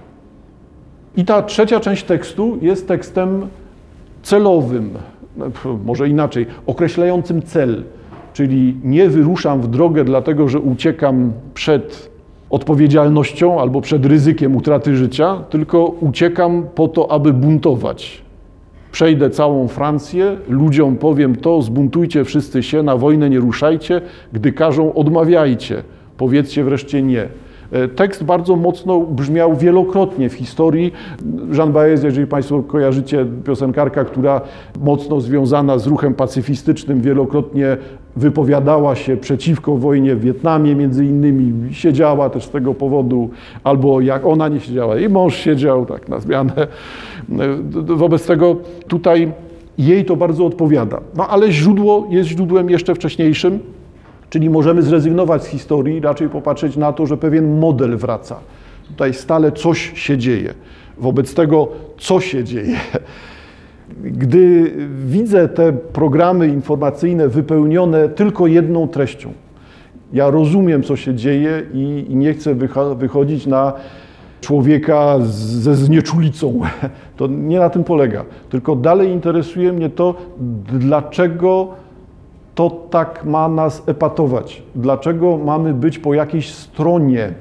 I 1.17 1.25
ta 1.25 1.43
trzecia 1.43 1.81
część 1.81 2.05
tekstu 2.05 2.59
jest 2.63 2.89
tekstem 2.89 3.47
celowym, 4.23 4.91
może 5.85 6.09
inaczej, 6.09 6.47
określającym 6.67 7.43
cel, 7.43 7.83
czyli 8.33 8.77
nie 8.85 9.09
wyruszam 9.09 9.61
w 9.61 9.69
drogę 9.69 10.05
dlatego, 10.05 10.49
że 10.49 10.61
uciekam 10.61 11.33
przed 11.55 12.11
odpowiedzialnością 12.51 13.61
albo 13.61 13.81
przed 13.81 14.07
ryzykiem 14.07 14.57
utraty 14.57 14.97
życia, 14.97 15.37
tylko 15.51 15.85
uciekam 15.85 16.67
po 16.75 16.89
to, 16.89 17.11
aby 17.11 17.33
buntować. 17.33 18.22
Przejdę 18.93 19.31
całą 19.31 19.69
Francję, 19.69 20.37
ludziom 20.49 20.97
powiem 20.97 21.37
to, 21.37 21.63
zbuntujcie 21.63 22.25
wszyscy 22.25 22.63
się, 22.63 22.83
na 22.83 22.97
wojnę 22.97 23.31
nie 23.31 23.39
ruszajcie, 23.39 24.01
gdy 24.33 24.53
każą, 24.53 24.95
odmawiajcie, 24.95 25.83
powiedzcie 26.17 26.65
wreszcie 26.65 27.03
nie. 27.03 27.29
E, 27.73 27.89
Tekst 27.89 28.25
bardzo 28.25 28.57
mocno 28.57 29.01
brzmiał 29.01 29.57
wielokrotnie 29.57 30.29
w 30.29 30.33
historii. 30.33 30.93
Jean 31.59 31.73
Baez, 31.73 32.03
jeżeli 32.05 32.27
Państwo 32.27 32.63
kojarzycie, 32.63 33.27
piosenkarka, 33.45 34.05
która 34.05 34.41
mocno 34.81 35.21
związana 35.21 35.79
z 35.79 35.87
ruchem 35.87 36.15
pacyfistycznym, 36.15 37.01
wielokrotnie 37.01 37.77
wypowiadała 38.17 38.95
się 38.95 39.17
przeciwko 39.17 39.77
wojnie 39.77 40.17
w 40.17 40.21
Wietnamie, 40.21 40.75
między 40.75 41.05
innymi 41.05 41.75
siedziała 41.75 42.31
też 42.31 42.45
z 42.45 42.51
tego 42.51 42.75
powodu, 42.75 43.31
albo 43.65 44.01
jak 44.01 44.27
ona 44.27 44.49
nie 44.49 44.61
siedziała, 44.61 44.99
i 44.99 45.09
mąż 45.09 45.35
siedział, 45.37 45.87
tak 45.87 46.09
na 46.09 46.21
zmianę. 46.21 46.53
E, 46.57 46.67
Wobec 47.97 48.27
tego 48.27 48.57
tutaj 48.89 49.33
jej 49.79 50.05
to 50.05 50.17
bardzo 50.17 50.47
odpowiada. 50.47 51.01
No 51.17 51.29
ale 51.29 51.53
źródło 51.53 52.07
jest 52.11 52.29
źródłem 52.29 52.71
jeszcze 52.71 52.95
wcześniejszym, 52.95 53.59
czyli 54.33 54.51
możemy 54.51 54.83
zrezygnować 54.83 55.43
z 55.43 55.47
historii, 55.47 56.01
raczej 56.01 56.29
popatrzeć 56.29 56.77
na 56.77 56.93
to, 56.93 57.07
że 57.07 57.17
pewien 57.17 57.59
model 57.59 57.97
wraca. 57.97 58.37
Tutaj 58.89 59.15
stale 59.15 59.53
coś 59.53 59.93
się 59.95 60.19
dzieje. 60.19 60.55
Wobec 60.99 61.35
tego, 61.35 61.69
co 61.99 62.21
się 62.21 62.45
dzieje, 62.45 62.77
gdy 64.03 64.73
widzę 65.07 65.49
te 65.49 65.73
programy 65.73 66.49
informacyjne 66.49 67.29
wypełnione 67.29 68.09
tylko 68.09 68.47
jedną 68.47 68.89
treścią, 68.89 69.33
ja 70.13 70.31
rozumiem, 70.31 70.83
co 70.83 70.97
się 70.97 71.15
dzieje 71.15 71.63
i, 71.75 72.07
i 72.09 72.17
nie 72.17 72.35
chcę 72.35 72.55
wychodzić 72.95 73.47
na 73.47 73.73
człowieka 74.41 75.17
ze 75.21 75.75
znieczulicą. 75.75 76.61
To 77.17 77.27
nie 77.27 77.59
na 77.59 77.71
tym 77.71 77.85
polega. 77.85 78.25
Tylko 78.51 78.77
dalej 78.77 79.11
interesuje 79.11 79.73
mnie 79.73 79.91
to, 79.91 80.15
dlaczego 80.79 81.69
to 82.55 82.71
tak 82.91 83.25
ma 83.25 83.49
nas 83.49 83.83
epatować. 83.87 84.63
Dlaczego 84.75 85.39
mamy 85.39 85.75
być 85.75 85.99
po 85.99 86.15
jakiejś 86.15 86.55
stronie? 86.55 87.33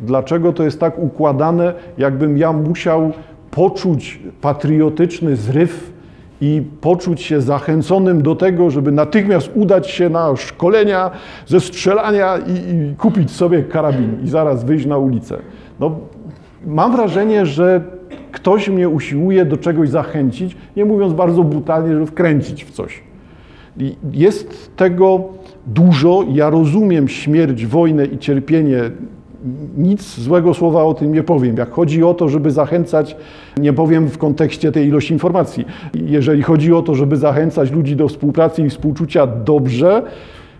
Dlaczego 0.00 0.52
to 0.52 0.62
jest 0.62 0.80
tak 0.80 0.98
układane, 0.98 1.74
jakbym 1.98 2.38
ja 2.38 2.52
musiał 2.52 3.12
poczuć 3.50 4.20
patriotyczny 4.40 5.36
zryw 5.36 5.92
i 6.40 6.62
poczuć 6.80 7.22
się 7.22 7.40
zachęconym 7.40 8.22
do 8.22 8.36
tego, 8.36 8.70
żeby 8.70 8.92
natychmiast 8.92 9.50
udać 9.54 9.90
się 9.90 10.08
na 10.08 10.36
szkolenia 10.36 11.10
ze 11.46 11.60
strzelania 11.60 12.38
i, 12.38 12.52
i 12.52 12.94
kupić 12.96 13.30
sobie 13.30 13.62
karabin 13.62 14.18
i 14.24 14.28
zaraz 14.28 14.64
wyjść 14.64 14.86
na 14.86 14.98
ulicę. 14.98 15.38
No, 15.80 15.98
mam 16.66 16.92
wrażenie, 16.92 17.46
że 17.46 17.80
ktoś 18.32 18.68
mnie 18.68 18.88
usiłuje 18.88 19.44
do 19.44 19.56
czegoś 19.56 19.88
zachęcić, 19.88 20.56
nie 20.76 20.84
mówiąc 20.84 21.12
bardzo 21.12 21.44
brutalnie, 21.44 21.94
żeby 21.94 22.06
wkręcić 22.06 22.64
w 22.64 22.70
coś. 22.70 23.02
Jest 24.12 24.76
tego 24.76 25.24
dużo. 25.66 26.24
Ja 26.32 26.50
rozumiem 26.50 27.08
śmierć, 27.08 27.66
wojnę 27.66 28.06
i 28.06 28.18
cierpienie. 28.18 28.80
Nic 29.76 30.20
złego 30.20 30.54
słowa 30.54 30.84
o 30.84 30.94
tym 30.94 31.12
nie 31.12 31.22
powiem. 31.22 31.56
Jak 31.56 31.70
chodzi 31.70 32.04
o 32.04 32.14
to, 32.14 32.28
żeby 32.28 32.50
zachęcać, 32.50 33.16
nie 33.56 33.72
powiem 33.72 34.08
w 34.08 34.18
kontekście 34.18 34.72
tej 34.72 34.88
ilości 34.88 35.12
informacji. 35.12 35.64
Jeżeli 35.94 36.42
chodzi 36.42 36.72
o 36.72 36.82
to, 36.82 36.94
żeby 36.94 37.16
zachęcać 37.16 37.70
ludzi 37.72 37.96
do 37.96 38.08
współpracy 38.08 38.62
i 38.62 38.70
współczucia, 38.70 39.26
dobrze, 39.26 40.02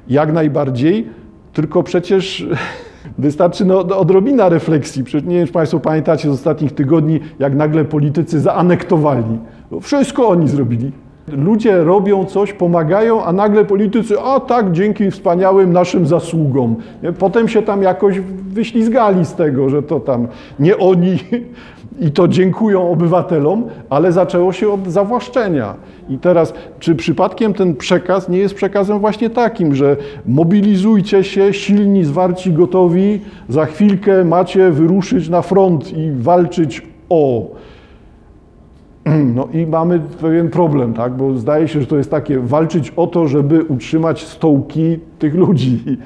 jak 0.09 0.33
najbardziej, 0.33 1.09
tylko 1.52 1.83
przecież 1.83 2.47
wystarczy 3.18 3.64
no, 3.64 3.78
odrobina 3.78 4.49
refleksji. 4.49 5.04
Przecież 5.04 5.28
nie 5.28 5.37
wiem, 5.37 5.47
czy 5.47 5.52
Państwo 5.52 5.80
pamiętacie 5.80 6.28
z 6.28 6.33
ostatnich 6.33 6.73
tygodni, 6.73 7.21
jak 7.38 7.54
nagle 7.54 7.85
politycy 7.85 8.40
zaanektowali. 8.40 9.38
No, 9.71 9.80
Wszystko 9.80 10.28
oni 10.28 10.49
zrobili. 10.49 10.92
Ludzie 11.28 11.85
robią 11.85 12.25
coś, 12.25 12.52
pomagają, 12.52 13.25
a 13.25 13.33
nagle 13.33 13.64
politycy, 13.64 14.21
a 14.21 14.40
tak, 14.40 14.73
dzięki 14.73 15.11
wspaniałym 15.11 15.73
naszym 15.73 16.07
zasługom. 16.07 16.76
Potem 17.19 17.49
się 17.49 17.62
tam 17.62 17.83
jakoś 17.83 18.21
wyślizgali 18.49 19.25
z 19.25 19.35
tego, 19.35 19.69
że 19.69 19.83
to 19.83 20.00
tam 20.00 20.28
nie 20.59 20.76
oni 20.76 21.19
i 22.00 22.11
to 22.11 22.28
dziękują 22.28 22.90
obywatelom, 22.90 23.64
ale 23.90 24.12
zaczęło 24.12 24.52
się 24.52 24.73
od 24.73 24.88
zawłaszczenia. 24.88 25.75
I 26.09 26.19
teraz, 26.19 26.54
czy 26.78 26.95
przypadkiem 26.95 27.54
ten 27.54 27.76
przekaz 27.76 28.28
nie 28.28 28.38
jest 28.38 28.54
przekazem 28.54 28.99
właśnie 28.99 29.31
takim, 29.31 29.75
że 29.75 29.97
mobilizujcie 30.26 31.25
się, 31.25 31.52
silni, 31.52 32.04
zwarci, 32.04 32.52
gotowi, 32.52 33.21
za 33.49 33.67
chwilkę 33.67 34.25
macie 34.25 34.71
wyruszyć 34.71 35.28
na 35.28 35.43
front 35.43 35.93
i 35.99 36.10
walczyć 36.13 36.82
o. 37.08 37.47
No 39.34 39.49
i 39.52 39.67
mamy 39.67 40.00
pewien 40.21 40.50
problem, 40.50 40.95
tak? 40.95 41.12
bo 41.12 41.34
zdaje 41.34 41.69
się, 41.69 41.80
że 41.80 41.86
to 41.86 41.97
jest 41.97 42.10
takie 42.10 42.40
walczyć 42.40 42.93
o 42.97 43.06
to, 43.06 43.28
żeby 43.28 43.64
utrzymać 43.64 44.25
stołki 44.26 44.99
tych 45.19 45.34
ludzi. 45.34 45.80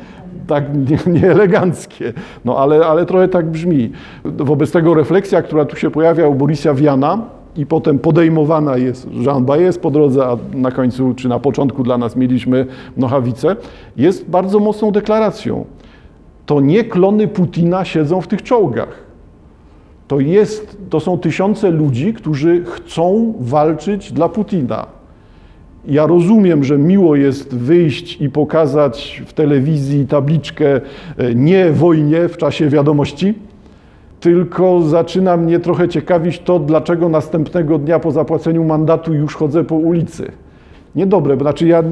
Tak 0.46 0.64
nie- 0.90 1.20
nieeleganckie, 1.20 2.12
no 2.44 2.58
ale, 2.58 2.86
ale 2.86 3.06
trochę 3.06 3.28
tak 3.28 3.46
brzmi. 3.50 3.92
Wobec 4.24 4.72
tego 4.72 4.94
refleksja, 4.94 5.42
która 5.42 5.64
tu 5.64 5.76
się 5.76 5.90
pojawia 5.90 6.28
u 6.28 6.34
Borisia 6.34 6.74
Wiana 6.74 7.18
i 7.56 7.66
potem 7.66 7.98
podejmowana 7.98 8.76
jest 8.76 9.08
Jean 9.12 9.44
Baez 9.44 9.78
po 9.78 9.90
drodze, 9.90 10.26
a 10.26 10.36
na 10.54 10.70
końcu 10.70 11.14
czy 11.14 11.28
na 11.28 11.38
początku 11.38 11.82
dla 11.82 11.98
nas 11.98 12.16
mieliśmy 12.16 12.66
Nochawice, 12.96 13.56
jest 13.96 14.30
bardzo 14.30 14.58
mocną 14.60 14.90
deklaracją. 14.90 15.64
To 16.46 16.60
nie 16.60 16.84
klony 16.84 17.28
Putina 17.28 17.84
siedzą 17.84 18.20
w 18.20 18.26
tych 18.26 18.42
czołgach. 18.42 19.07
To, 20.08 20.20
jest, 20.20 20.78
to 20.90 21.00
są 21.00 21.18
tysiące 21.18 21.70
ludzi, 21.70 22.14
którzy 22.14 22.64
chcą 22.64 23.34
walczyć 23.40 24.12
dla 24.12 24.28
Putina. 24.28 24.86
Ja 25.86 26.06
rozumiem, 26.06 26.64
że 26.64 26.78
miło 26.78 27.16
jest 27.16 27.54
wyjść 27.54 28.20
i 28.20 28.30
pokazać 28.30 29.22
w 29.26 29.32
telewizji 29.32 30.06
tabliczkę 30.06 30.80
e, 31.16 31.34
nie 31.34 31.72
wojnie 31.72 32.28
w 32.28 32.36
czasie 32.36 32.68
wiadomości, 32.68 33.34
tylko 34.20 34.82
zaczyna 34.82 35.36
mnie 35.36 35.60
trochę 35.60 35.88
ciekawić 35.88 36.38
to, 36.38 36.58
dlaczego 36.58 37.08
następnego 37.08 37.78
dnia 37.78 37.98
po 37.98 38.10
zapłaceniu 38.10 38.64
mandatu 38.64 39.14
już 39.14 39.34
chodzę 39.34 39.64
po 39.64 39.74
ulicy. 39.74 40.32
Niedobre, 40.94 41.36
bo 41.36 41.44
znaczy 41.44 41.66
ja 41.66 41.82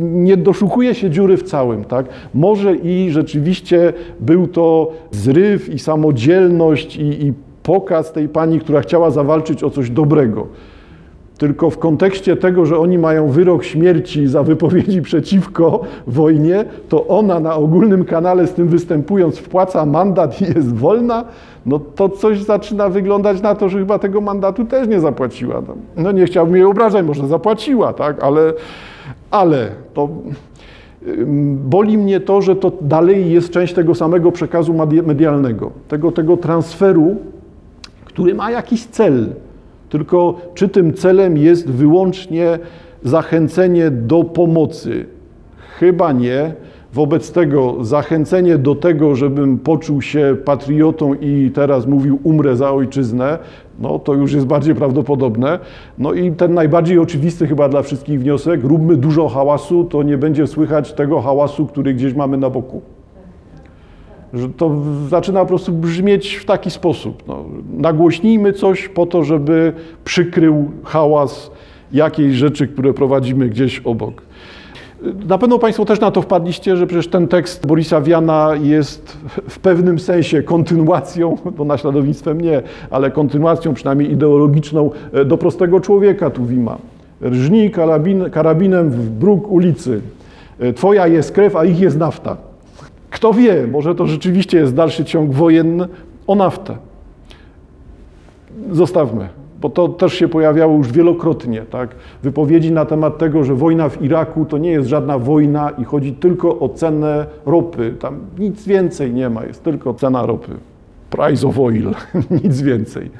nie 0.00 0.36
doszukuję 0.36 0.94
się 0.94 1.10
dziury 1.10 1.36
w 1.36 1.42
całym, 1.42 1.84
tak? 1.84 2.06
Może 2.34 2.76
i 2.76 3.10
rzeczywiście 3.10 3.92
był 4.20 4.46
to 4.46 4.92
zryw 5.10 5.68
i 5.68 5.78
samodzielność 5.78 6.96
i, 6.96 7.26
i 7.26 7.32
pokaz 7.62 8.12
tej 8.12 8.28
pani, 8.28 8.60
która 8.60 8.80
chciała 8.80 9.10
zawalczyć 9.10 9.64
o 9.64 9.70
coś 9.70 9.90
dobrego. 9.90 10.46
Tylko 11.38 11.70
w 11.70 11.78
kontekście 11.78 12.36
tego, 12.36 12.66
że 12.66 12.78
oni 12.78 12.98
mają 12.98 13.28
wyrok 13.28 13.64
śmierci 13.64 14.26
za 14.26 14.42
wypowiedzi 14.42 15.02
przeciwko 15.02 15.80
wojnie, 16.06 16.64
to 16.88 17.06
ona 17.06 17.40
na 17.40 17.54
ogólnym 17.54 18.04
kanale 18.04 18.46
z 18.46 18.52
tym 18.54 18.68
występując 18.68 19.38
wpłaca 19.38 19.86
mandat 19.86 20.40
i 20.40 20.44
jest 20.44 20.74
wolna, 20.74 21.24
no 21.66 21.78
to 21.78 22.08
coś 22.08 22.42
zaczyna 22.42 22.88
wyglądać 22.88 23.42
na 23.42 23.54
to, 23.54 23.68
że 23.68 23.78
chyba 23.78 23.98
tego 23.98 24.20
mandatu 24.20 24.64
też 24.64 24.88
nie 24.88 25.00
zapłaciła. 25.00 25.62
No 25.96 26.12
nie 26.12 26.24
chciałbym 26.24 26.56
jej 26.56 26.64
obrażać, 26.64 27.06
może 27.06 27.26
zapłaciła, 27.28 27.92
tak, 27.92 28.24
ale, 28.24 28.52
ale 29.30 29.68
to 29.94 30.08
boli 31.54 31.98
mnie 31.98 32.20
to, 32.20 32.42
że 32.42 32.56
to 32.56 32.72
dalej 32.80 33.32
jest 33.32 33.50
część 33.50 33.74
tego 33.74 33.94
samego 33.94 34.32
przekazu 34.32 34.74
medi- 34.74 35.06
medialnego, 35.06 35.70
tego, 35.88 36.12
tego 36.12 36.36
transferu, 36.36 37.16
który 38.12 38.34
ma 38.34 38.50
jakiś 38.50 38.84
cel. 38.84 39.32
Tylko 39.88 40.34
czy 40.54 40.68
tym 40.68 40.94
celem 40.94 41.36
jest 41.36 41.70
wyłącznie 41.70 42.58
zachęcenie 43.02 43.90
do 43.90 44.24
pomocy? 44.24 45.06
Chyba 45.78 46.12
nie. 46.12 46.54
Wobec 46.92 47.32
tego 47.32 47.84
zachęcenie 47.84 48.58
do 48.58 48.74
tego, 48.74 49.16
żebym 49.16 49.58
poczuł 49.58 50.02
się 50.02 50.36
patriotą 50.44 51.14
i 51.14 51.50
teraz 51.54 51.86
mówił 51.86 52.18
umrę 52.22 52.56
za 52.56 52.72
ojczyznę, 52.72 53.38
no 53.78 53.98
to 53.98 54.14
już 54.14 54.32
jest 54.32 54.46
bardziej 54.46 54.74
prawdopodobne. 54.74 55.58
No 55.98 56.12
i 56.12 56.32
ten 56.32 56.54
najbardziej 56.54 56.98
oczywisty 56.98 57.46
chyba 57.46 57.68
dla 57.68 57.82
wszystkich 57.82 58.20
wniosek, 58.20 58.64
róbmy 58.64 58.96
dużo 58.96 59.28
hałasu, 59.28 59.84
to 59.84 60.02
nie 60.02 60.18
będzie 60.18 60.46
słychać 60.46 60.92
tego 60.92 61.20
hałasu, 61.20 61.66
który 61.66 61.94
gdzieś 61.94 62.14
mamy 62.14 62.36
na 62.36 62.50
boku 62.50 62.82
że 64.34 64.48
to 64.48 64.76
zaczyna 65.08 65.40
po 65.40 65.46
prostu 65.46 65.72
brzmieć 65.72 66.34
w 66.34 66.44
taki 66.44 66.70
sposób. 66.70 67.22
No, 67.28 67.44
nagłośnijmy 67.76 68.52
coś 68.52 68.88
po 68.88 69.06
to, 69.06 69.24
żeby 69.24 69.72
przykrył 70.04 70.70
hałas 70.84 71.50
jakiejś 71.92 72.34
rzeczy, 72.34 72.68
które 72.68 72.94
prowadzimy 72.94 73.48
gdzieś 73.48 73.80
obok. 73.84 74.22
Na 75.28 75.38
pewno 75.38 75.58
Państwo 75.58 75.84
też 75.84 76.00
na 76.00 76.10
to 76.10 76.22
wpadliście, 76.22 76.76
że 76.76 76.86
przecież 76.86 77.08
ten 77.08 77.28
tekst 77.28 77.66
Borisa 77.66 78.00
Wiana 78.00 78.50
jest 78.62 79.18
w 79.48 79.58
pewnym 79.58 79.98
sensie 79.98 80.42
kontynuacją, 80.42 81.36
bo 81.56 81.64
naśladownictwem 81.64 82.40
nie, 82.40 82.62
ale 82.90 83.10
kontynuacją 83.10 83.74
przynajmniej 83.74 84.12
ideologiczną 84.12 84.90
e, 85.12 85.24
do 85.24 85.38
prostego 85.38 85.80
człowieka 85.80 86.30
Tuwima. 86.30 86.78
Rżnij 87.22 87.70
karabin, 87.70 88.30
karabinem 88.30 88.90
w 88.90 89.10
bruk 89.10 89.50
ulicy. 89.50 90.00
E, 90.58 90.72
Twoja 90.72 91.06
jest 91.06 91.32
krew, 91.32 91.56
a 91.56 91.64
ich 91.64 91.80
jest 91.80 91.98
nafta. 91.98 92.49
Kto 93.10 93.32
wie, 93.32 93.66
może 93.66 93.94
to 93.94 94.06
rzeczywiście 94.06 94.58
jest 94.58 94.74
dalszy 94.74 95.04
ciąg 95.04 95.32
wojenny 95.32 95.88
o 96.26 96.34
naftę. 96.34 96.76
Zostawmy. 98.70 99.28
bo 99.60 99.70
to 99.70 99.88
też 99.88 100.14
się 100.14 100.28
pojawiało 100.28 100.76
już 100.76 100.92
wielokrotnie, 100.92 101.62
tak? 101.70 101.90
Wypowiedzi 102.22 102.72
na 102.72 102.84
temat 102.84 103.18
tego, 103.18 103.44
że 103.44 103.54
wojna 103.54 103.88
w 103.88 104.02
Iraku 104.02 104.44
to 104.44 104.58
nie 104.58 104.70
jest 104.70 104.88
żadna 104.88 105.18
wojna 105.18 105.70
i 105.70 105.84
chodzi 105.84 106.12
tylko 106.12 106.58
o 106.58 106.68
cenę 106.68 107.26
ropy. 107.46 107.94
Tam 108.00 108.18
nic 108.38 108.66
więcej 108.66 109.12
nie 109.12 109.30
ma, 109.30 109.44
jest 109.44 109.64
tylko 109.64 109.94
cena 109.94 110.26
ropy. 110.26 110.52
Price 111.10 111.46
of 111.46 111.58
oil, 111.58 111.90
nic 112.44 112.60
więcej. 112.60 113.10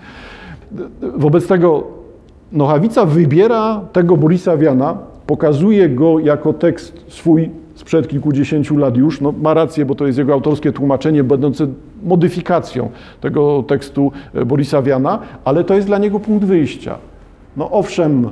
Wobec 1.17 1.47
tego 1.47 1.85
Nochawica 2.53 3.07
wybiera 3.07 3.81
tego 3.93 4.17
Borisa 4.17 4.57
Wiana, 4.57 4.99
pokazuje 5.27 5.89
go 5.89 6.19
jako 6.19 6.53
tekst 6.53 7.05
swój 7.09 7.51
sprzed 7.81 8.09
kilkudziesięciu 8.09 8.77
lat 8.77 8.97
już. 8.97 9.21
No, 9.21 9.33
ma 9.43 9.55
rację, 9.55 9.85
bo 9.85 9.95
to 9.95 10.07
jest 10.07 10.19
jego 10.19 10.33
autorskie 10.33 10.73
tłumaczenie, 10.73 11.25
będące 11.25 11.67
modyfikacją 12.03 12.91
tego 13.21 13.63
tekstu 13.63 14.13
e, 14.35 14.45
Borisa 14.45 14.83
Wiana, 14.83 15.19
ale 15.45 15.65
to 15.65 15.75
jest 15.75 15.87
dla 15.87 15.99
niego 15.99 16.21
punkt 16.21 16.45
wyjścia. 16.45 16.99
No 17.57 17.71
owszem, 17.71 18.31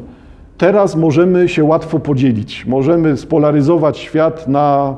teraz 0.59 0.97
możemy 0.97 1.49
się 1.49 1.65
łatwo 1.65 1.99
podzielić. 1.99 2.67
Możemy 2.67 3.17
spolaryzować 3.17 3.99
świat 3.99 4.49
na 4.49 4.97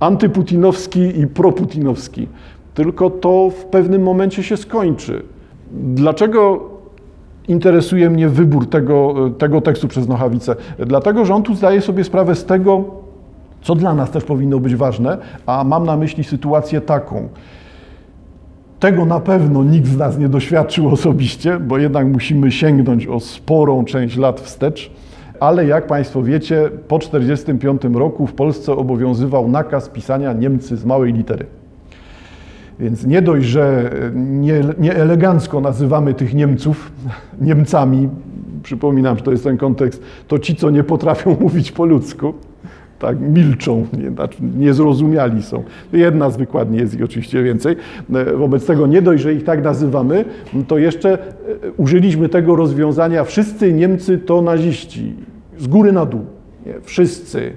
antyputinowski 0.00 1.20
i 1.20 1.26
proputinowski. 1.26 2.28
Tylko 2.74 3.10
to 3.10 3.50
w 3.50 3.64
pewnym 3.64 4.02
momencie 4.02 4.42
się 4.42 4.56
skończy. 4.56 5.22
Dlaczego 5.72 6.60
interesuje 7.48 8.10
mnie 8.10 8.28
wybór 8.28 8.66
tego, 8.66 9.14
tego 9.38 9.60
tekstu 9.60 9.88
przez 9.88 10.08
Nochawicę? 10.08 10.56
Dlatego, 10.78 11.24
że 11.24 11.34
on 11.34 11.42
tu 11.42 11.54
zdaje 11.54 11.80
sobie 11.80 12.04
sprawę 12.04 12.34
z 12.34 12.44
tego, 12.44 13.03
co 13.64 13.74
dla 13.74 13.94
nas 13.94 14.10
też 14.10 14.24
powinno 14.24 14.60
być 14.60 14.76
ważne, 14.76 15.18
a 15.46 15.64
mam 15.64 15.86
na 15.86 15.96
myśli 15.96 16.24
sytuację 16.24 16.80
taką. 16.80 17.28
Tego 18.80 19.04
na 19.04 19.20
pewno 19.20 19.64
nikt 19.64 19.86
z 19.86 19.96
nas 19.96 20.18
nie 20.18 20.28
doświadczył 20.28 20.88
osobiście, 20.88 21.60
bo 21.60 21.78
jednak 21.78 22.06
musimy 22.06 22.52
sięgnąć 22.52 23.06
o 23.06 23.20
sporą 23.20 23.84
część 23.84 24.16
lat 24.16 24.40
wstecz. 24.40 24.90
Ale 25.40 25.66
jak 25.66 25.86
Państwo 25.86 26.22
wiecie, 26.22 26.70
po 26.88 26.98
1945 26.98 27.96
roku 27.96 28.26
w 28.26 28.32
Polsce 28.32 28.72
obowiązywał 28.72 29.48
nakaz 29.48 29.88
pisania 29.88 30.32
Niemcy 30.32 30.76
z 30.76 30.84
małej 30.84 31.12
litery. 31.12 31.46
Więc 32.80 33.06
nie 33.06 33.22
dość, 33.22 33.46
że 33.46 33.90
nie, 34.14 34.60
nie 34.78 34.94
nazywamy 35.62 36.14
tych 36.14 36.34
Niemców 36.34 36.92
Niemcami, 37.40 38.08
przypominam, 38.62 39.16
że 39.16 39.24
to 39.24 39.30
jest 39.30 39.44
ten 39.44 39.56
kontekst, 39.56 40.02
to 40.28 40.38
ci, 40.38 40.56
co 40.56 40.70
nie 40.70 40.84
potrafią 40.84 41.36
mówić 41.40 41.72
po 41.72 41.84
ludzku, 41.84 42.34
tak, 42.98 43.20
milczą, 43.20 43.86
nie, 43.92 44.10
znaczy 44.10 44.38
niezrozumiali 44.56 45.42
są. 45.42 45.62
Jedna 45.92 46.30
z 46.30 46.36
wykładni 46.36 46.78
jest 46.78 46.94
ich 46.94 47.02
oczywiście 47.04 47.42
więcej. 47.42 47.76
Wobec 48.36 48.66
tego 48.66 48.86
nie 48.86 49.02
dość, 49.02 49.22
że 49.22 49.34
ich 49.34 49.44
tak 49.44 49.64
nazywamy, 49.64 50.24
to 50.68 50.78
jeszcze 50.78 51.12
e, 51.12 51.18
użyliśmy 51.76 52.28
tego 52.28 52.56
rozwiązania 52.56 53.24
wszyscy 53.24 53.72
Niemcy 53.72 54.18
to 54.18 54.42
naziści. 54.42 55.14
Z 55.58 55.66
góry 55.66 55.92
na 55.92 56.06
dół. 56.06 56.24
Nie, 56.66 56.74
wszyscy 56.82 57.52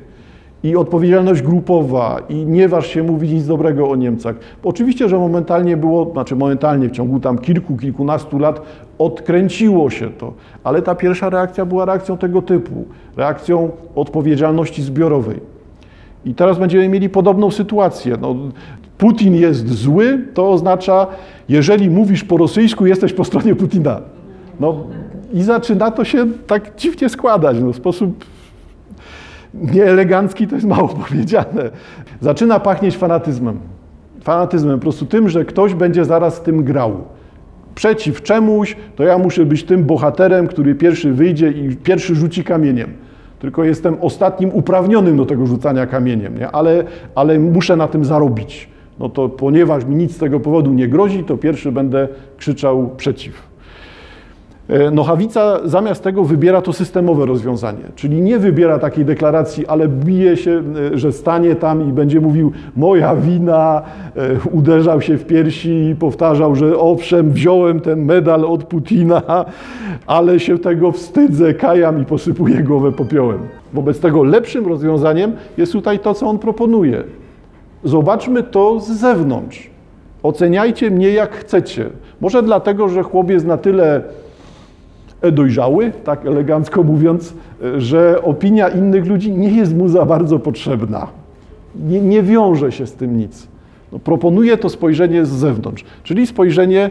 i 0.67 0.75
odpowiedzialność 0.75 1.41
grupowa, 1.41 2.19
i 2.29 2.45
nie 2.45 2.67
waż 2.67 2.87
się 2.87 3.03
mówić 3.03 3.31
nic 3.31 3.45
dobrego 3.45 3.89
o 3.89 3.95
Niemcach. 3.95 4.35
Oczywiście, 4.63 5.09
że 5.09 5.17
momentalnie 5.17 5.77
było, 5.77 6.11
znaczy 6.11 6.35
momentalnie 6.35 6.89
w 6.89 6.91
ciągu 6.91 7.19
tam 7.19 7.37
kilku, 7.37 7.77
kilkunastu 7.77 8.39
lat 8.39 8.61
odkręciło 8.99 9.89
się 9.89 10.09
to, 10.09 10.33
ale 10.63 10.81
ta 10.81 10.95
pierwsza 10.95 11.29
reakcja 11.29 11.65
była 11.65 11.85
reakcją 11.85 12.17
tego 12.17 12.41
typu, 12.41 12.85
reakcją 13.17 13.69
odpowiedzialności 13.95 14.83
zbiorowej. 14.83 15.39
I 16.25 16.33
teraz 16.33 16.59
będziemy 16.59 16.89
mieli 16.89 17.09
podobną 17.09 17.51
sytuację. 17.51 18.17
No, 18.21 18.35
Putin 18.97 19.35
jest 19.35 19.69
zły, 19.69 20.25
to 20.33 20.51
oznacza, 20.51 21.07
jeżeli 21.49 21.89
mówisz 21.89 22.23
po 22.23 22.37
rosyjsku, 22.37 22.85
jesteś 22.85 23.13
po 23.13 23.23
stronie 23.23 23.55
Putina. 23.55 24.01
No 24.59 24.75
i 25.33 25.43
zaczyna 25.43 25.91
to 25.91 26.05
się 26.05 26.25
tak 26.47 26.75
dziwnie 26.77 27.09
składać, 27.09 27.57
no, 27.61 27.73
w 27.73 27.75
sposób 27.75 28.25
nieelegancki 29.53 30.47
to 30.47 30.55
jest 30.55 30.67
mało 30.67 30.87
powiedziane. 31.07 31.69
Zaczyna 32.21 32.59
pachnieć 32.59 32.97
fanatyzmem. 32.97 33.59
Fanatyzmem, 34.21 34.79
po 34.79 34.81
prostu 34.81 35.05
tym, 35.05 35.29
że 35.29 35.45
ktoś 35.45 35.73
będzie 35.73 36.05
zaraz 36.05 36.41
tym 36.41 36.63
grał. 36.63 36.93
Przeciw 37.75 38.21
czemuś, 38.21 38.75
to 38.95 39.03
ja 39.03 39.17
muszę 39.17 39.45
być 39.45 39.63
tym 39.63 39.83
bohaterem, 39.83 40.47
który 40.47 40.75
pierwszy 40.75 41.13
wyjdzie 41.13 41.51
i 41.51 41.75
pierwszy 41.75 42.15
rzuci 42.15 42.43
kamieniem. 42.43 42.93
Tylko 43.39 43.63
jestem 43.63 43.97
ostatnim 44.01 44.49
uprawnionym 44.53 45.17
do 45.17 45.25
tego 45.25 45.47
rzucania 45.47 45.85
kamieniem, 45.85 46.39
nie? 46.39 46.51
Ale, 46.51 46.83
ale 47.15 47.39
muszę 47.39 47.75
na 47.75 47.87
tym 47.87 48.05
zarobić. 48.05 48.69
No 48.99 49.09
to 49.09 49.29
ponieważ 49.29 49.85
mi 49.85 49.95
nic 49.95 50.15
z 50.15 50.17
tego 50.17 50.39
powodu 50.39 50.73
nie 50.73 50.87
grozi, 50.87 51.23
to 51.23 51.37
pierwszy 51.37 51.71
będę 51.71 52.07
krzyczał 52.37 52.89
przeciw. 52.97 53.46
Nochawica 54.91 55.59
zamiast 55.65 56.03
tego 56.03 56.23
wybiera 56.23 56.61
to 56.61 56.73
systemowe 56.73 57.25
rozwiązanie, 57.25 57.83
czyli 57.95 58.21
nie 58.21 58.39
wybiera 58.39 58.79
takiej 58.79 59.05
deklaracji, 59.05 59.67
ale 59.67 59.87
bije 59.87 60.37
się, 60.37 60.63
e, 60.93 60.97
że 60.97 61.11
stanie 61.11 61.55
tam 61.55 61.89
i 61.89 61.93
będzie 61.93 62.21
mówił 62.21 62.51
moja 62.75 63.15
wina, 63.15 63.81
e, 64.15 64.49
uderzał 64.51 65.01
się 65.01 65.17
w 65.17 65.25
piersi 65.25 65.89
i 65.89 65.95
powtarzał, 65.95 66.55
że 66.55 66.77
owszem, 66.77 67.31
wziąłem 67.31 67.79
ten 67.79 68.05
medal 68.05 68.45
od 68.45 68.63
Putina, 68.63 69.45
ale 70.07 70.39
się 70.39 70.59
tego 70.59 70.91
wstydzę, 70.91 71.53
kajam 71.53 72.01
i 72.01 72.05
posypuję 72.05 72.63
głowę 72.63 72.91
popiołem. 72.91 73.39
Wobec 73.73 73.99
tego 73.99 74.23
lepszym 74.23 74.67
rozwiązaniem 74.67 75.31
jest 75.57 75.71
tutaj 75.71 75.99
to, 75.99 76.13
co 76.13 76.27
on 76.27 76.39
proponuje. 76.39 77.03
Zobaczmy 77.83 78.43
to 78.43 78.79
z 78.79 78.87
zewnątrz. 78.87 79.69
Oceniajcie 80.23 80.91
mnie 80.91 81.09
jak 81.09 81.31
chcecie. 81.35 81.89
Może 82.21 82.43
dlatego, 82.43 82.89
że 82.89 83.03
chłop 83.03 83.29
jest 83.29 83.45
na 83.45 83.57
tyle 83.57 84.01
dojrzały, 85.31 85.91
tak 86.03 86.25
elegancko 86.25 86.83
mówiąc, 86.83 87.33
że 87.77 88.21
opinia 88.23 88.67
innych 88.67 89.05
ludzi 89.05 89.31
nie 89.31 89.49
jest 89.49 89.75
mu 89.75 89.87
za 89.87 90.05
bardzo 90.05 90.39
potrzebna. 90.39 91.07
Nie, 91.75 92.01
nie 92.01 92.23
wiąże 92.23 92.71
się 92.71 92.87
z 92.87 92.93
tym 92.93 93.17
nic. 93.17 93.47
No, 93.91 93.99
proponuje 93.99 94.57
to 94.57 94.69
spojrzenie 94.69 95.25
z 95.25 95.29
zewnątrz, 95.29 95.83
czyli 96.03 96.27
spojrzenie 96.27 96.89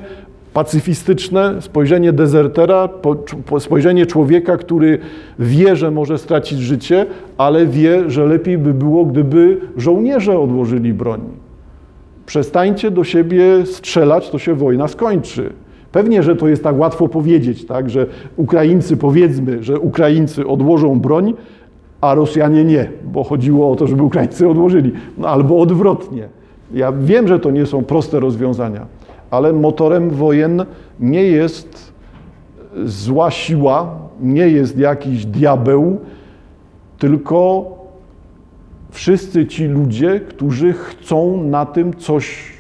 pacyfistyczne, 0.53 1.63
spojrzenie 1.63 2.13
dezertera, 2.13 2.89
spojrzenie 3.59 4.07
człowieka, 4.07 4.57
który 4.57 4.99
wie, 5.39 5.77
że 5.77 5.91
może 5.91 6.19
stracić 6.19 6.59
życie, 6.59 7.07
ale 7.39 7.67
wie, 7.67 8.11
że 8.11 8.27
lepiej 8.27 8.59
by 8.59 8.75
było, 8.75 9.05
gdyby 9.05 9.61
żołnierze 9.77 10.39
odłożyli 10.39 10.95
broń. 10.95 11.21
Przestańcie 12.27 12.91
do 12.91 13.05
siebie 13.05 13.67
strzelać, 13.67 14.31
to 14.31 14.39
się 14.39 14.55
wojna 14.55 14.89
skończy. 14.89 15.53
Pewnie, 15.97 16.23
że 16.23 16.37
to 16.37 16.49
jest 16.49 16.63
tak 16.63 16.79
łatwo 16.79 17.09
powiedzieć, 17.09 17.67
tak, 17.67 17.91
że 17.91 18.07
Ukraińcy, 18.37 18.97
powiedzmy, 18.97 19.63
że 19.63 19.81
Ukraińcy 19.81 20.47
odłożą 20.47 21.01
broń, 21.01 21.35
a 22.01 22.15
Rosjanie 22.15 22.65
nie, 22.65 22.89
bo 23.05 23.25
chodziło 23.25 23.71
o 23.73 23.77
to, 23.77 23.87
żeby 23.87 24.03
Ukraińcy 24.03 24.49
odłożyli, 24.49 24.93
no, 25.19 25.29
albo 25.29 25.61
odwrotnie. 25.61 26.29
Ja 26.75 26.93
wiem, 26.93 27.29
że 27.29 27.39
to 27.39 27.51
nie 27.51 27.67
są 27.67 27.85
proste 27.85 28.21
rozwiązania, 28.21 28.87
ale 29.31 29.53
motorem 29.53 30.11
wojen 30.11 30.65
nie 31.01 31.23
jest 31.23 31.93
zła 32.85 33.31
siła, 33.31 33.99
nie 34.21 34.49
jest 34.49 34.79
jakiś 34.79 35.27
diabeł, 35.27 35.99
tylko 36.99 37.71
wszyscy 38.91 39.47
ci 39.47 39.65
ludzie, 39.65 40.21
którzy 40.21 40.73
chcą 40.73 41.43
na 41.43 41.67
tym 41.67 41.95
coś 41.95 42.53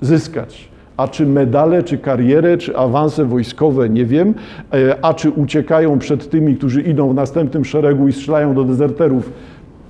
zyskać 0.00 0.73
a 0.96 1.08
czy 1.08 1.26
medale, 1.26 1.82
czy 1.82 1.98
karierę, 1.98 2.58
czy 2.58 2.76
awanse 2.76 3.24
wojskowe, 3.24 3.88
nie 3.88 4.04
wiem, 4.04 4.34
e, 4.74 4.96
a 5.02 5.14
czy 5.14 5.30
uciekają 5.30 5.98
przed 5.98 6.30
tymi, 6.30 6.56
którzy 6.56 6.82
idą 6.82 7.08
w 7.08 7.14
następnym 7.14 7.64
szeregu 7.64 8.08
i 8.08 8.12
strzelają 8.12 8.54
do 8.54 8.64
dezerterów, 8.64 9.32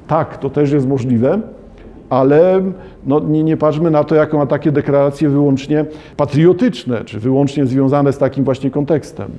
tak, 0.06 0.38
to 0.38 0.50
też 0.50 0.72
jest 0.72 0.88
możliwe, 0.88 1.40
ale 2.10 2.62
no, 3.06 3.20
nie, 3.20 3.42
nie 3.42 3.56
patrzmy 3.56 3.90
na 3.90 4.04
to 4.04 4.14
jako 4.14 4.38
na 4.38 4.46
takie 4.46 4.72
deklaracje 4.72 5.28
wyłącznie 5.28 5.84
patriotyczne, 6.16 7.04
czy 7.04 7.20
wyłącznie 7.20 7.66
związane 7.66 8.12
z 8.12 8.18
takim 8.18 8.44
właśnie 8.44 8.70
kontekstem. 8.70 9.30